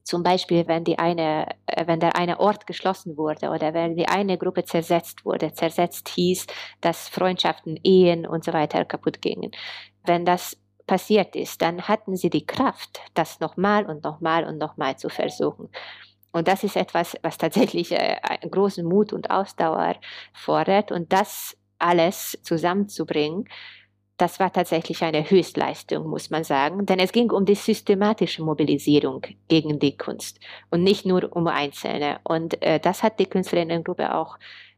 zum 0.05 0.21
Beispiel, 0.21 0.67
wenn, 0.67 0.83
die 0.83 0.99
eine, 0.99 1.47
äh, 1.65 1.87
wenn 1.87 1.99
der 1.99 2.15
eine 2.15 2.39
Ort 2.39 2.67
geschlossen 2.67 3.17
wurde 3.17 3.49
oder 3.49 3.73
wenn 3.73 3.95
die 3.95 4.07
eine 4.07 4.37
Gruppe 4.37 4.63
zersetzt 4.63 5.25
wurde. 5.25 5.51
Zersetzt 5.51 6.09
hieß, 6.09 6.45
dass 6.79 7.09
Freundschaften, 7.09 7.79
Ehen 7.83 8.27
und 8.27 8.45
so 8.45 8.53
weiter 8.53 8.85
kaputt 8.85 9.21
gingen. 9.21 9.51
Wenn 10.05 10.23
das 10.23 10.57
passiert 10.85 11.35
ist, 11.35 11.61
dann 11.63 11.87
hatten 11.87 12.15
sie 12.15 12.29
die 12.29 12.45
Kraft, 12.45 13.01
das 13.15 13.39
nochmal 13.39 13.87
und 13.87 14.03
nochmal 14.03 14.45
und 14.45 14.59
nochmal 14.59 14.95
zu 14.97 15.09
versuchen. 15.09 15.69
Und 16.31 16.47
das 16.47 16.63
ist 16.63 16.75
etwas, 16.75 17.17
was 17.23 17.37
tatsächlich 17.39 17.91
äh, 17.91 18.17
großen 18.47 18.85
Mut 18.85 19.11
und 19.11 19.31
Ausdauer 19.31 19.95
fordert. 20.33 20.91
Und 20.91 21.13
das 21.13 21.57
alles 21.79 22.37
zusammenzubringen, 22.43 23.45
das 24.17 24.39
war 24.39 24.51
tatsächlich 24.51 25.03
eine 25.03 25.29
Höchstleistung, 25.29 26.07
muss 26.07 26.29
man 26.29 26.43
sagen, 26.43 26.85
denn 26.85 26.99
es 26.99 27.11
ging 27.11 27.31
um 27.31 27.45
die 27.45 27.55
systematische 27.55 28.43
Mobilisierung 28.43 29.23
gegen 29.47 29.79
die 29.79 29.97
Kunst 29.97 30.39
und 30.69 30.83
nicht 30.83 31.05
nur 31.05 31.35
um 31.35 31.47
Einzelne. 31.47 32.19
Und 32.23 32.61
äh, 32.61 32.79
das 32.79 33.03
hat 33.03 33.19
die 33.19 33.25
Künstlerinnengruppe 33.25 34.15
auch 34.15 34.37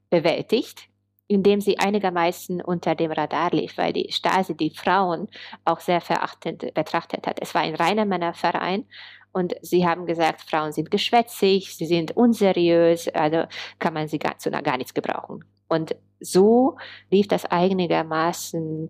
bewältigt, 0.09 0.89
indem 1.27 1.61
sie 1.61 1.77
einigermaßen 1.77 2.61
unter 2.61 2.95
dem 2.95 3.11
Radar 3.11 3.51
lief, 3.51 3.77
weil 3.77 3.93
die 3.93 4.11
Stasi 4.11 4.55
die 4.55 4.71
Frauen 4.71 5.27
auch 5.65 5.81
sehr 5.81 6.01
verachtend 6.01 6.73
betrachtet 6.73 7.27
hat. 7.27 7.37
Es 7.41 7.53
war 7.53 7.61
ein 7.61 7.75
reiner 7.75 8.05
Männerverein 8.05 8.85
und 9.33 9.53
sie 9.61 9.85
haben 9.85 10.07
gesagt, 10.07 10.41
Frauen 10.41 10.71
sind 10.71 10.89
geschwätzig, 10.89 11.75
sie 11.75 11.85
sind 11.85 12.15
unseriös, 12.17 13.07
also 13.09 13.43
kann 13.77 13.93
man 13.93 14.07
sie 14.07 14.17
gar, 14.17 14.39
zu 14.39 14.49
gar 14.49 14.77
nichts 14.77 14.95
gebrauchen. 14.95 15.43
Und 15.67 15.95
so 16.19 16.77
lief 17.11 17.27
das 17.27 17.45
einigermaßen 17.45 18.89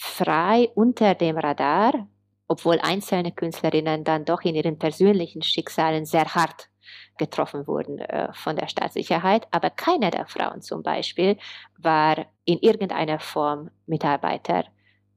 frei 0.00 0.70
unter 0.74 1.14
dem 1.14 1.36
Radar, 1.36 2.08
obwohl 2.48 2.78
einzelne 2.80 3.32
Künstlerinnen 3.32 4.02
dann 4.02 4.24
doch 4.24 4.40
in 4.42 4.54
ihren 4.54 4.78
persönlichen 4.78 5.42
Schicksalen 5.42 6.06
sehr 6.06 6.34
hart 6.34 6.70
getroffen 7.18 7.66
wurden 7.66 7.98
äh, 7.98 8.32
von 8.32 8.56
der 8.56 8.68
Staatssicherheit. 8.68 9.46
Aber 9.50 9.68
keine 9.68 10.10
der 10.10 10.26
Frauen 10.26 10.62
zum 10.62 10.82
Beispiel 10.82 11.36
war 11.76 12.26
in 12.46 12.58
irgendeiner 12.60 13.20
Form 13.20 13.70
Mitarbeiter 13.86 14.64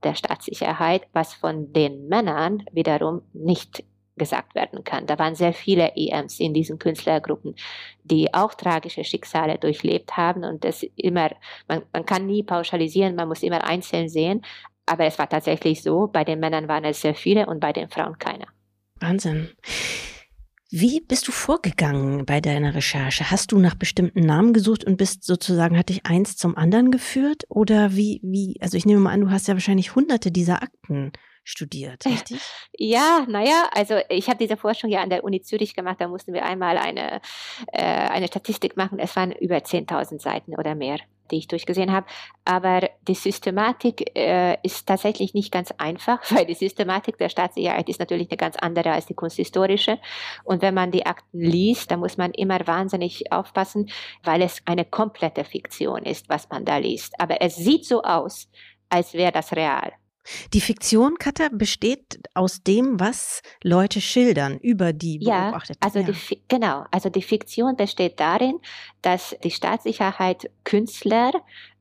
der 0.04 0.15
Staatssicherheit, 0.15 1.08
was 1.13 1.34
von 1.34 1.72
den 1.72 2.10
Männern 2.10 2.65
wiederum 2.74 3.22
nicht 3.32 3.86
gesagt 4.15 4.54
werden 4.54 4.84
kann. 4.84 5.08
Da 5.08 5.17
waren 5.17 5.36
sehr 5.36 5.54
viele 5.54 5.93
EMs 5.96 6.39
in 6.39 6.54
diesen 6.54 6.78
Künstlergruppen, 6.78 7.56
die 8.04 8.34
auch 8.34 8.54
tragische 8.54 9.04
Schicksale 9.04 9.58
durchlebt 9.58 10.17
haben 10.17 10.43
und 10.43 10.63
das 10.63 10.84
immer, 10.96 11.32
man, 11.67 11.84
man 11.91 12.06
kann 12.06 12.28
nie 12.28 12.43
pauschalisieren, 12.43 13.15
man 13.15 13.28
muss 13.28 13.43
immer 13.43 13.63
einzeln 13.63 14.10
sehen, 14.10 14.43
aber 14.86 15.06
es 15.06 15.17
war 15.17 15.30
tatsächlich 15.30 15.82
so, 15.82 16.08
bei 16.08 16.24
den 16.24 16.39
Männern 16.39 16.67
waren 16.67 16.86
es 16.86 17.02
sehr 17.02 17.15
viele 17.15 17.46
und 17.46 17.60
bei 17.60 17.74
den 17.74 17.89
Frauen 17.89 18.17
keiner. 18.17 18.48
Wahnsinn. 19.00 19.50
Wie 20.76 21.02
bist 21.02 21.28
du 21.28 21.32
vorgegangen 21.32 22.26
bei 22.26 22.41
deiner 22.41 22.74
Recherche? 22.74 23.30
Hast 23.30 23.52
du 23.52 23.60
nach 23.60 23.76
bestimmten 23.76 24.22
Namen 24.22 24.54
gesucht 24.54 24.84
und 24.84 24.98
bist 24.98 25.24
sozusagen, 25.24 25.78
hat 25.78 25.89
dich 25.89 26.08
eins 26.08 26.36
zum 26.36 26.58
anderen 26.58 26.89
geführt? 26.89 27.43
Oder 27.48 27.96
wie, 27.96 28.19
wie, 28.24 28.58
also 28.60 28.76
ich 28.76 28.88
nehme 28.88 29.00
mal 29.00 29.12
an, 29.12 29.22
du 29.22 29.30
hast 29.30 29.48
ja 29.48 29.54
wahrscheinlich 29.54 29.93
hunderte 29.93 30.32
dieser 30.32 30.63
Akten 30.63 31.12
studiert, 31.43 32.04
richtig? 32.08 32.41
Ja, 32.76 33.26
naja, 33.30 33.69
also 33.72 34.00
ich 34.10 34.30
habe 34.30 34.39
diese 34.39 34.58
Forschung 34.58 34.89
ja 34.89 35.02
an 35.04 35.12
der 35.12 35.24
Uni 35.24 35.41
Zürich 35.41 35.76
gemacht, 35.76 35.98
da 36.00 36.08
mussten 36.08 36.34
wir 36.34 36.43
einmal 36.43 36.80
eine, 36.80 37.22
äh, 37.72 37.84
eine 37.84 38.28
Statistik 38.28 38.76
machen, 38.76 38.98
es 38.98 39.15
waren 39.15 39.32
über 39.32 39.58
10.000 39.58 40.19
Seiten 40.19 40.56
oder 40.56 40.74
mehr 40.74 40.98
die 41.31 41.38
ich 41.38 41.47
durchgesehen 41.47 41.91
habe. 41.91 42.05
Aber 42.45 42.89
die 43.07 43.15
Systematik 43.15 44.15
äh, 44.17 44.57
ist 44.63 44.88
tatsächlich 44.88 45.33
nicht 45.33 45.51
ganz 45.51 45.71
einfach, 45.77 46.19
weil 46.31 46.45
die 46.45 46.53
Systematik 46.53 47.17
der 47.17 47.29
Staatssicherheit 47.29 47.89
ist 47.89 47.99
natürlich 47.99 48.29
eine 48.29 48.38
ganz 48.38 48.55
andere 48.55 48.91
als 48.91 49.05
die 49.05 49.13
kunsthistorische. 49.13 49.99
Und 50.43 50.62
wenn 50.62 50.73
man 50.73 50.91
die 50.91 51.05
Akten 51.05 51.39
liest, 51.39 51.91
dann 51.91 51.99
muss 51.99 52.17
man 52.17 52.31
immer 52.31 52.65
wahnsinnig 52.67 53.31
aufpassen, 53.31 53.89
weil 54.23 54.41
es 54.41 54.62
eine 54.65 54.86
komplette 54.86 55.43
Fiktion 55.43 56.03
ist, 56.03 56.29
was 56.29 56.49
man 56.49 56.65
da 56.65 56.77
liest. 56.77 57.19
Aber 57.19 57.41
es 57.41 57.55
sieht 57.55 57.86
so 57.86 58.03
aus, 58.03 58.49
als 58.89 59.13
wäre 59.13 59.31
das 59.31 59.53
real. 59.53 59.93
Die 60.53 60.62
Fiktion, 60.62 61.17
Katha, 61.17 61.49
besteht 61.51 62.19
aus 62.33 62.63
dem, 62.63 62.99
was 62.99 63.41
Leute 63.63 64.01
schildern 64.01 64.57
über 64.59 64.93
die 64.93 65.19
Beobachteten. 65.19 65.79
Ja, 65.81 65.88
also 65.88 65.99
ja. 65.99 66.05
Die, 66.05 66.41
genau. 66.47 66.86
Also 66.91 67.09
die 67.09 67.21
Fiktion 67.21 67.75
besteht 67.75 68.19
darin, 68.19 68.59
dass 69.01 69.36
die 69.43 69.51
Staatssicherheit 69.51 70.49
Künstler 70.63 71.33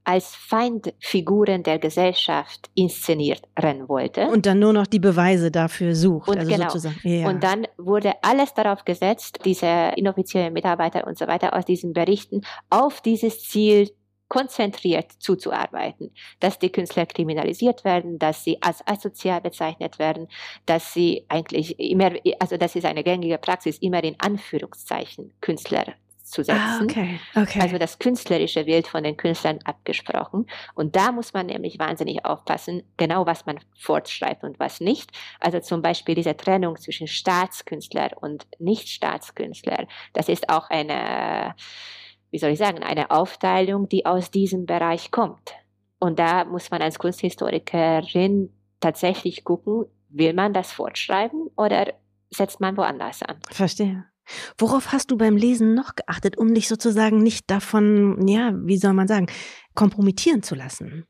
als 0.05 0.35
Feindfiguren 0.35 1.62
der 1.62 1.78
Gesellschaft 1.78 2.70
inszenieren 2.74 3.40
wollte. 3.87 4.26
Und 4.26 4.46
dann 4.46 4.59
nur 4.59 4.72
noch 4.72 4.87
die 4.87 4.98
Beweise 4.98 5.50
dafür 5.50 5.94
sucht. 5.94 6.28
Und, 6.28 6.38
also 6.38 6.50
genau. 6.50 6.72
Ja. 7.05 7.28
und 7.28 7.42
dann 7.42 7.66
wurde 7.78 8.14
alles 8.22 8.52
darauf 8.55 8.85
gesetzt, 8.85 9.38
diese 9.44 9.92
inoffiziellen 9.96 10.52
Mitarbeiter 10.52 11.07
und 11.07 11.18
so 11.18 11.26
weiter 11.26 11.55
aus 11.55 11.64
diesen 11.64 11.92
Berichten 11.92 12.42
auf 12.68 13.00
dieses 13.00 13.48
Ziel 13.48 13.90
konzentriert 14.33 15.12
zuzuarbeiten, 15.18 16.11
dass 16.40 16.59
die 16.59 16.73
Künstler 16.73 17.05
kriminalisiert 17.05 17.85
werden, 17.85 18.18
dass 18.18 18.42
sie 18.42 18.62
als 18.62 18.81
asozial 18.87 19.42
bezeichnet 19.42 19.99
werden, 19.99 20.27
dass 20.64 20.95
sie 20.95 21.27
eigentlich 21.29 21.79
immer, 21.79 22.12
also 22.38 22.57
das 22.57 22.75
ist 22.75 22.87
eine 22.87 23.05
gängige 23.05 23.37
Praxis, 23.37 23.77
immer 23.77 24.03
in 24.03 24.18
Anführungszeichen 24.18 25.35
Künstler 25.42 25.85
zu 26.25 26.40
ah, 26.40 26.45
setzen. 26.45 26.57
Ah, 26.57 26.81
okay, 26.83 27.21
okay. 27.37 27.61
Also 27.61 27.77
das 27.77 27.99
Künstlerische 27.99 28.64
wird 28.64 28.87
von 28.88 29.05
den 29.05 29.18
Künstlern 29.18 29.59
abgesprochen. 29.64 30.47
Und 30.75 30.97
da 30.97 31.12
muss 31.12 31.35
man 31.35 31.45
nämlich 31.45 31.79
wahnsinnig 31.79 32.25
aufpassen, 32.25 32.85
genau 32.97 33.27
was 33.27 33.45
man 33.45 33.61
fortschreibt 33.77 34.45
und 34.45 34.59
was 34.59 34.81
nicht. 34.81 35.11
Also 35.40 35.61
zum 35.61 35.83
Beispiel 35.83 36.14
diese 36.14 36.35
Trennung 36.35 36.79
zwischen 36.79 37.07
Staatskünstler 37.07 38.12
und 38.18 38.47
Nicht-Staatskünstler. 38.59 39.87
Das 40.14 40.31
ist 40.31 40.49
auch 40.49 40.71
eine 40.71 41.55
wie 42.33 42.38
soll 42.38 42.51
ich 42.51 42.59
sagen, 42.59 42.83
eine 42.83 43.11
Aufteilung, 43.11 43.88
die 43.88 44.07
aus 44.07 44.31
diesem 44.31 44.66
Bereich 44.66 45.11
kommt. 45.11 45.53
Und 46.01 46.18
da 46.18 46.45
muss 46.45 46.71
man 46.71 46.83
als 46.83 46.99
Kunsthistorikerin 46.99 48.51
tatsächlich 48.81 49.45
gucken, 49.45 49.85
will 50.09 50.33
man 50.33 50.53
das 50.53 50.73
fortschreiben 50.73 51.49
oder 51.57 51.92
setzt 52.31 52.61
man 52.61 52.77
woanders 52.77 53.23
an. 53.23 53.37
Verstehe. 53.51 54.07
Worauf 54.57 54.92
hast 54.92 55.11
du 55.11 55.16
beim 55.16 55.37
Lesen 55.37 55.75
noch 55.75 55.95
geachtet, 55.95 56.38
um 56.38 56.55
dich 56.55 56.68
sozusagen 56.68 57.18
nicht 57.18 57.51
davon, 57.51 58.27
ja, 58.27 58.53
wie 58.55 58.79
soll 58.79 58.95
man 58.95 59.09
sagen, 59.09 59.27
kompromittieren 59.75 60.42
zu 60.42 60.55
lassen? 60.55 61.07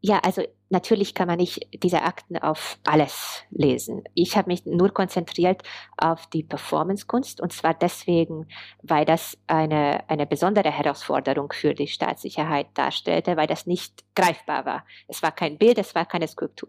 Ja, 0.00 0.20
also 0.20 0.42
natürlich 0.70 1.12
kann 1.12 1.26
man 1.26 1.38
nicht 1.38 1.66
diese 1.82 2.02
Akten 2.02 2.36
auf 2.38 2.78
alles 2.84 3.42
lesen. 3.50 4.04
Ich 4.14 4.36
habe 4.36 4.46
mich 4.46 4.64
nur 4.64 4.90
konzentriert 4.90 5.62
auf 5.96 6.28
die 6.28 6.44
Performancekunst 6.44 7.40
und 7.40 7.52
zwar 7.52 7.74
deswegen, 7.74 8.46
weil 8.82 9.04
das 9.04 9.36
eine, 9.48 10.08
eine 10.08 10.26
besondere 10.26 10.70
Herausforderung 10.70 11.52
für 11.52 11.74
die 11.74 11.88
Staatssicherheit 11.88 12.68
darstellte, 12.74 13.36
weil 13.36 13.48
das 13.48 13.66
nicht 13.66 14.04
greifbar 14.14 14.64
war. 14.64 14.84
Es 15.08 15.20
war 15.22 15.32
kein 15.32 15.58
Bild, 15.58 15.78
es 15.78 15.96
war 15.96 16.06
keine 16.06 16.28
Skulptur. 16.28 16.68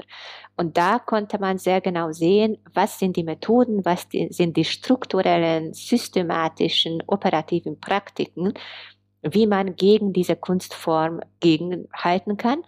Und 0.57 0.77
da 0.77 0.97
konnte 0.97 1.37
man 1.37 1.59
sehr 1.59 1.81
genau 1.81 2.11
sehen, 2.11 2.57
was 2.73 2.97
sind 2.97 3.15
die 3.15 3.23
Methoden, 3.23 3.85
was 3.85 4.09
die, 4.09 4.29
sind 4.31 4.57
die 4.57 4.65
strukturellen, 4.65 5.73
systematischen, 5.73 7.03
operativen 7.05 7.79
Praktiken, 7.79 8.53
wie 9.21 9.45
man 9.45 9.75
gegen 9.75 10.13
diese 10.13 10.35
Kunstform 10.35 11.19
gegenhalten 11.41 12.37
kann 12.37 12.63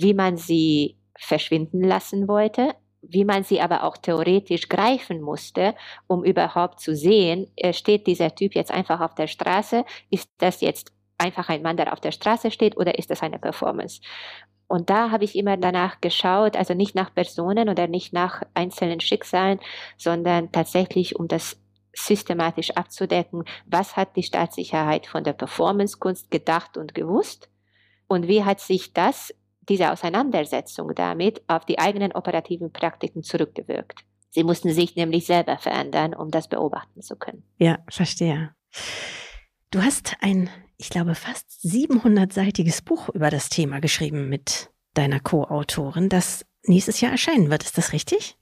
wie 0.00 0.14
man 0.14 0.36
sie 0.36 0.96
verschwinden 1.16 1.82
lassen 1.82 2.28
wollte, 2.28 2.74
wie 3.02 3.24
man 3.24 3.44
sie 3.44 3.60
aber 3.60 3.84
auch 3.84 3.96
theoretisch 3.96 4.68
greifen 4.68 5.20
musste, 5.20 5.74
um 6.06 6.24
überhaupt 6.24 6.80
zu 6.80 6.94
sehen, 6.94 7.50
steht 7.72 8.06
dieser 8.06 8.34
Typ 8.34 8.54
jetzt 8.54 8.70
einfach 8.70 9.00
auf 9.00 9.14
der 9.14 9.26
Straße, 9.26 9.84
ist 10.10 10.28
das 10.38 10.60
jetzt 10.60 10.92
einfach 11.18 11.48
ein 11.48 11.62
Mann, 11.62 11.76
der 11.76 11.92
auf 11.92 12.00
der 12.00 12.12
Straße 12.12 12.50
steht 12.50 12.76
oder 12.76 12.98
ist 12.98 13.10
das 13.10 13.22
eine 13.22 13.38
Performance? 13.38 14.00
Und 14.66 14.88
da 14.88 15.10
habe 15.10 15.24
ich 15.24 15.36
immer 15.36 15.56
danach 15.56 16.00
geschaut, 16.00 16.56
also 16.56 16.74
nicht 16.74 16.94
nach 16.94 17.12
Personen 17.12 17.68
oder 17.68 17.88
nicht 17.88 18.12
nach 18.12 18.42
einzelnen 18.54 19.00
Schicksalen, 19.00 19.58
sondern 19.96 20.52
tatsächlich 20.52 21.16
um 21.16 21.26
das 21.26 21.58
systematisch 21.92 22.70
abzudecken, 22.72 23.44
was 23.66 23.96
hat 23.96 24.14
die 24.16 24.22
Staatssicherheit 24.22 25.06
von 25.06 25.24
der 25.24 25.32
Performancekunst 25.32 26.30
gedacht 26.30 26.76
und 26.76 26.94
gewusst 26.94 27.50
und 28.06 28.28
wie 28.28 28.44
hat 28.44 28.60
sich 28.60 28.92
das 28.92 29.34
diese 29.68 29.92
Auseinandersetzung 29.92 30.94
damit 30.94 31.42
auf 31.46 31.64
die 31.64 31.78
eigenen 31.78 32.12
operativen 32.12 32.72
Praktiken 32.72 33.22
zurückgewirkt. 33.22 34.00
Sie 34.30 34.44
mussten 34.44 34.72
sich 34.72 34.94
nämlich 34.96 35.26
selber 35.26 35.58
verändern, 35.58 36.14
um 36.14 36.30
das 36.30 36.48
beobachten 36.48 37.02
zu 37.02 37.16
können. 37.16 37.42
Ja, 37.58 37.78
verstehe. 37.88 38.54
Du 39.70 39.82
hast 39.82 40.16
ein, 40.20 40.50
ich 40.76 40.90
glaube, 40.90 41.14
fast 41.14 41.48
700-seitiges 41.64 42.82
Buch 42.82 43.08
über 43.08 43.30
das 43.30 43.48
Thema 43.48 43.80
geschrieben 43.80 44.28
mit 44.28 44.70
deiner 44.94 45.20
Co-Autorin, 45.20 46.08
das 46.08 46.44
nächstes 46.64 47.00
Jahr 47.00 47.12
erscheinen 47.12 47.50
wird. 47.50 47.62
Ist 47.64 47.78
das 47.78 47.92
richtig? 47.92 48.36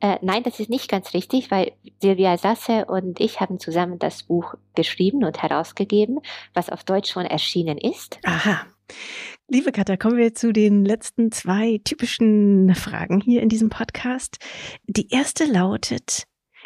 Äh, 0.00 0.18
nein, 0.22 0.42
das 0.42 0.60
ist 0.60 0.70
nicht 0.70 0.90
ganz 0.90 1.12
richtig, 1.12 1.50
weil 1.50 1.72
Silvia 2.00 2.38
Sasse 2.38 2.84
und 2.86 3.20
ich 3.20 3.40
haben 3.40 3.58
zusammen 3.58 3.98
das 3.98 4.22
Buch 4.22 4.54
geschrieben 4.74 5.24
und 5.24 5.42
herausgegeben, 5.42 6.20
was 6.52 6.70
auf 6.70 6.84
Deutsch 6.84 7.12
schon 7.12 7.26
erschienen 7.26 7.78
ist. 7.78 8.18
Aha. 8.24 8.66
Liebe 9.54 9.70
Katha, 9.70 9.96
kommen 9.96 10.16
wir 10.16 10.34
zu 10.34 10.52
den 10.52 10.84
letzten 10.84 11.30
zwei 11.30 11.80
typischen 11.84 12.74
Fragen 12.74 13.20
hier 13.20 13.40
in 13.40 13.48
diesem 13.48 13.70
Podcast. 13.70 14.38
Die 14.88 15.10
erste 15.10 15.44
lautet, 15.44 16.24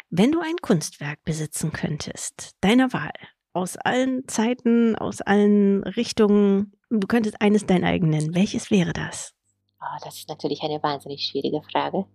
wenn 0.09 0.31
du 0.31 0.39
ein 0.39 0.55
Kunstwerk 0.59 1.23
besitzen 1.23 1.71
könntest, 1.71 2.55
deiner 2.61 2.91
Wahl, 2.91 3.13
aus 3.53 3.77
allen 3.77 4.27
Zeiten, 4.27 4.95
aus 4.95 5.21
allen 5.21 5.83
Richtungen, 5.83 6.73
du 6.89 7.05
könntest 7.05 7.39
eines 7.41 7.67
dein 7.67 7.83
eigen 7.83 8.09
nennen, 8.09 8.33
welches 8.33 8.71
wäre 8.71 8.93
das? 8.93 9.35
Oh, 9.79 9.99
das 10.03 10.17
ist 10.17 10.29
natürlich 10.29 10.63
eine 10.63 10.81
wahnsinnig 10.81 11.27
schwierige 11.27 11.61
Frage. 11.71 12.05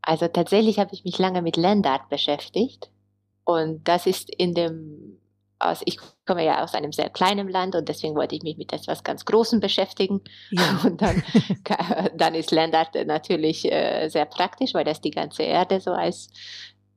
Also 0.00 0.26
tatsächlich 0.26 0.80
habe 0.80 0.92
ich 0.92 1.04
mich 1.04 1.18
lange 1.18 1.40
mit 1.40 1.56
Landart 1.56 2.08
beschäftigt 2.08 2.90
und 3.44 3.86
das 3.86 4.08
ist 4.08 4.28
in 4.28 4.54
dem 4.54 5.21
aus, 5.64 5.80
ich 5.84 5.98
komme 6.26 6.44
ja 6.44 6.62
aus 6.62 6.74
einem 6.74 6.92
sehr 6.92 7.10
kleinen 7.10 7.48
Land 7.48 7.74
und 7.74 7.88
deswegen 7.88 8.14
wollte 8.14 8.34
ich 8.34 8.42
mich 8.42 8.56
mit 8.56 8.72
etwas 8.72 9.04
ganz 9.04 9.24
Großem 9.24 9.60
beschäftigen. 9.60 10.20
Ja. 10.50 10.80
Und 10.84 11.00
dann, 11.02 11.22
dann 12.16 12.34
ist 12.34 12.50
Landart 12.50 12.94
natürlich 13.06 13.70
äh, 13.70 14.08
sehr 14.08 14.26
praktisch, 14.26 14.74
weil 14.74 14.84
das 14.84 15.00
die 15.00 15.10
ganze 15.10 15.42
Erde 15.42 15.80
so 15.80 15.92
als 15.92 16.30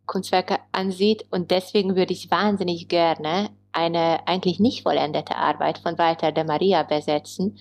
Kunstwerke 0.05 0.59
ansieht. 0.71 1.25
Und 1.31 1.51
deswegen 1.51 1.95
würde 1.95 2.13
ich 2.13 2.31
wahnsinnig 2.31 2.87
gerne 2.87 3.49
eine 3.71 4.25
eigentlich 4.27 4.59
nicht 4.59 4.83
vollendete 4.83 5.35
Arbeit 5.35 5.79
von 5.79 5.97
Walter 5.97 6.31
de 6.31 6.45
Maria 6.45 6.83
besetzen, 6.83 7.57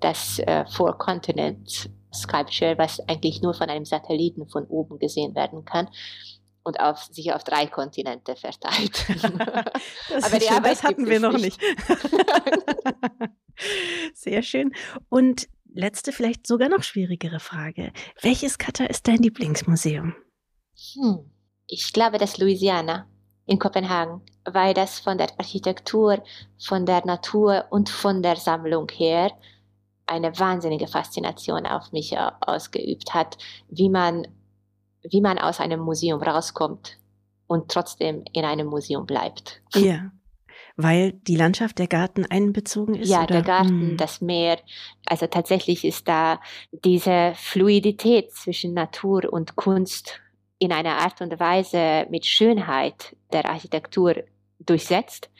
das 0.00 0.38
äh, 0.38 0.64
Four 0.66 0.96
Continent 0.98 1.90
Sculpture, 2.14 2.78
was 2.78 3.00
eigentlich 3.08 3.42
nur 3.42 3.54
von 3.54 3.68
einem 3.68 3.84
Satelliten 3.84 4.46
von 4.48 4.64
oben 4.66 4.98
gesehen 4.98 5.34
werden 5.34 5.64
kann 5.64 5.88
und 6.66 6.80
auf, 6.80 7.04
sich 7.04 7.32
auf 7.32 7.44
drei 7.44 7.66
Kontinente 7.66 8.34
verteilt. 8.34 9.06
Aber 9.30 10.38
die 10.38 10.46
schön, 10.46 10.56
Arbeit 10.56 10.72
das 10.72 10.82
hatten 10.82 11.08
wir 11.08 11.20
noch 11.20 11.38
nicht. 11.38 11.60
Sehr 14.14 14.42
schön. 14.42 14.72
Und 15.08 15.48
letzte, 15.72 16.10
vielleicht 16.10 16.44
sogar 16.44 16.68
noch 16.68 16.82
schwierigere 16.82 17.38
Frage. 17.38 17.92
Welches 18.20 18.58
Kata 18.58 18.86
ist 18.86 19.06
dein 19.06 19.18
Lieblingsmuseum? 19.18 20.16
Hm. 20.94 21.30
Ich 21.68 21.92
glaube, 21.92 22.18
das 22.18 22.38
Louisiana 22.38 23.06
in 23.46 23.60
Kopenhagen, 23.60 24.22
weil 24.44 24.74
das 24.74 24.98
von 24.98 25.18
der 25.18 25.28
Architektur, 25.38 26.20
von 26.58 26.84
der 26.84 27.06
Natur 27.06 27.66
und 27.70 27.88
von 27.88 28.24
der 28.24 28.36
Sammlung 28.36 28.90
her 28.90 29.30
eine 30.06 30.36
wahnsinnige 30.36 30.88
Faszination 30.88 31.64
auf 31.64 31.92
mich 31.92 32.16
ausgeübt 32.40 33.14
hat, 33.14 33.38
wie 33.68 33.88
man 33.88 34.26
wie 35.10 35.20
man 35.20 35.38
aus 35.38 35.60
einem 35.60 35.80
Museum 35.80 36.22
rauskommt 36.22 36.98
und 37.46 37.70
trotzdem 37.70 38.24
in 38.32 38.44
einem 38.44 38.66
Museum 38.66 39.06
bleibt. 39.06 39.62
Ja. 39.74 40.10
Weil 40.76 41.12
die 41.12 41.36
Landschaft, 41.36 41.78
der 41.78 41.86
Garten 41.86 42.26
einbezogen 42.26 42.94
ist? 42.94 43.08
Ja, 43.08 43.22
oder? 43.22 43.26
der 43.26 43.42
Garten, 43.42 43.90
hm. 43.90 43.96
das 43.96 44.20
Meer. 44.20 44.58
Also 45.06 45.26
tatsächlich 45.26 45.84
ist 45.84 46.06
da 46.06 46.40
diese 46.70 47.32
Fluidität 47.34 48.32
zwischen 48.32 48.74
Natur 48.74 49.32
und 49.32 49.56
Kunst 49.56 50.20
in 50.58 50.72
einer 50.72 50.98
Art 50.98 51.20
und 51.20 51.38
Weise 51.40 52.06
mit 52.10 52.26
Schönheit 52.26 53.16
der 53.32 53.46
Architektur 53.46 54.16
durchsetzt, 54.58 55.30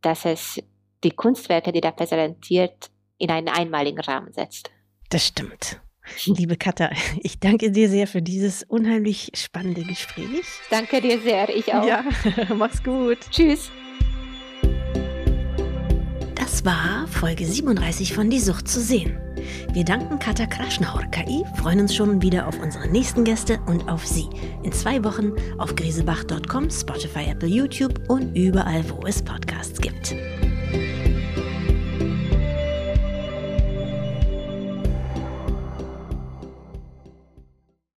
dass 0.00 0.24
es 0.24 0.62
die 1.04 1.10
Kunstwerke, 1.10 1.72
die 1.72 1.80
da 1.80 1.90
präsentiert, 1.90 2.90
in 3.18 3.30
einen 3.30 3.48
einmaligen 3.48 4.00
Rahmen 4.00 4.32
setzt. 4.32 4.70
Das 5.10 5.26
stimmt. 5.26 5.80
Liebe 6.24 6.56
Katha, 6.56 6.90
ich 7.22 7.38
danke 7.40 7.70
dir 7.70 7.88
sehr 7.88 8.06
für 8.06 8.22
dieses 8.22 8.62
unheimlich 8.64 9.30
spannende 9.34 9.82
Gespräch. 9.82 10.46
Danke 10.70 11.00
dir 11.00 11.20
sehr, 11.20 11.48
ich 11.48 11.72
auch. 11.72 11.86
Ja, 11.86 12.04
mach's 12.56 12.82
gut. 12.82 13.18
Tschüss. 13.30 13.70
Das 16.34 16.64
war 16.64 17.06
Folge 17.08 17.46
37 17.46 18.12
von 18.12 18.28
Die 18.28 18.40
Sucht 18.40 18.68
zu 18.68 18.80
sehen. 18.80 19.18
Wir 19.72 19.84
danken 19.84 20.18
Katha 20.18 20.46
Kraschnauer 20.46 21.04
KI, 21.10 21.44
freuen 21.56 21.80
uns 21.80 21.94
schon 21.94 22.20
wieder 22.22 22.46
auf 22.46 22.58
unsere 22.60 22.88
nächsten 22.88 23.24
Gäste 23.24 23.60
und 23.66 23.88
auf 23.88 24.06
Sie. 24.06 24.28
In 24.62 24.72
zwei 24.72 25.02
Wochen 25.04 25.32
auf 25.58 25.74
grisebach.com, 25.74 26.70
Spotify, 26.70 27.30
Apple, 27.30 27.48
YouTube 27.48 28.00
und 28.08 28.36
überall, 28.36 28.84
wo 28.90 29.06
es 29.06 29.22
Podcasts 29.22 29.80
gibt. 29.80 30.14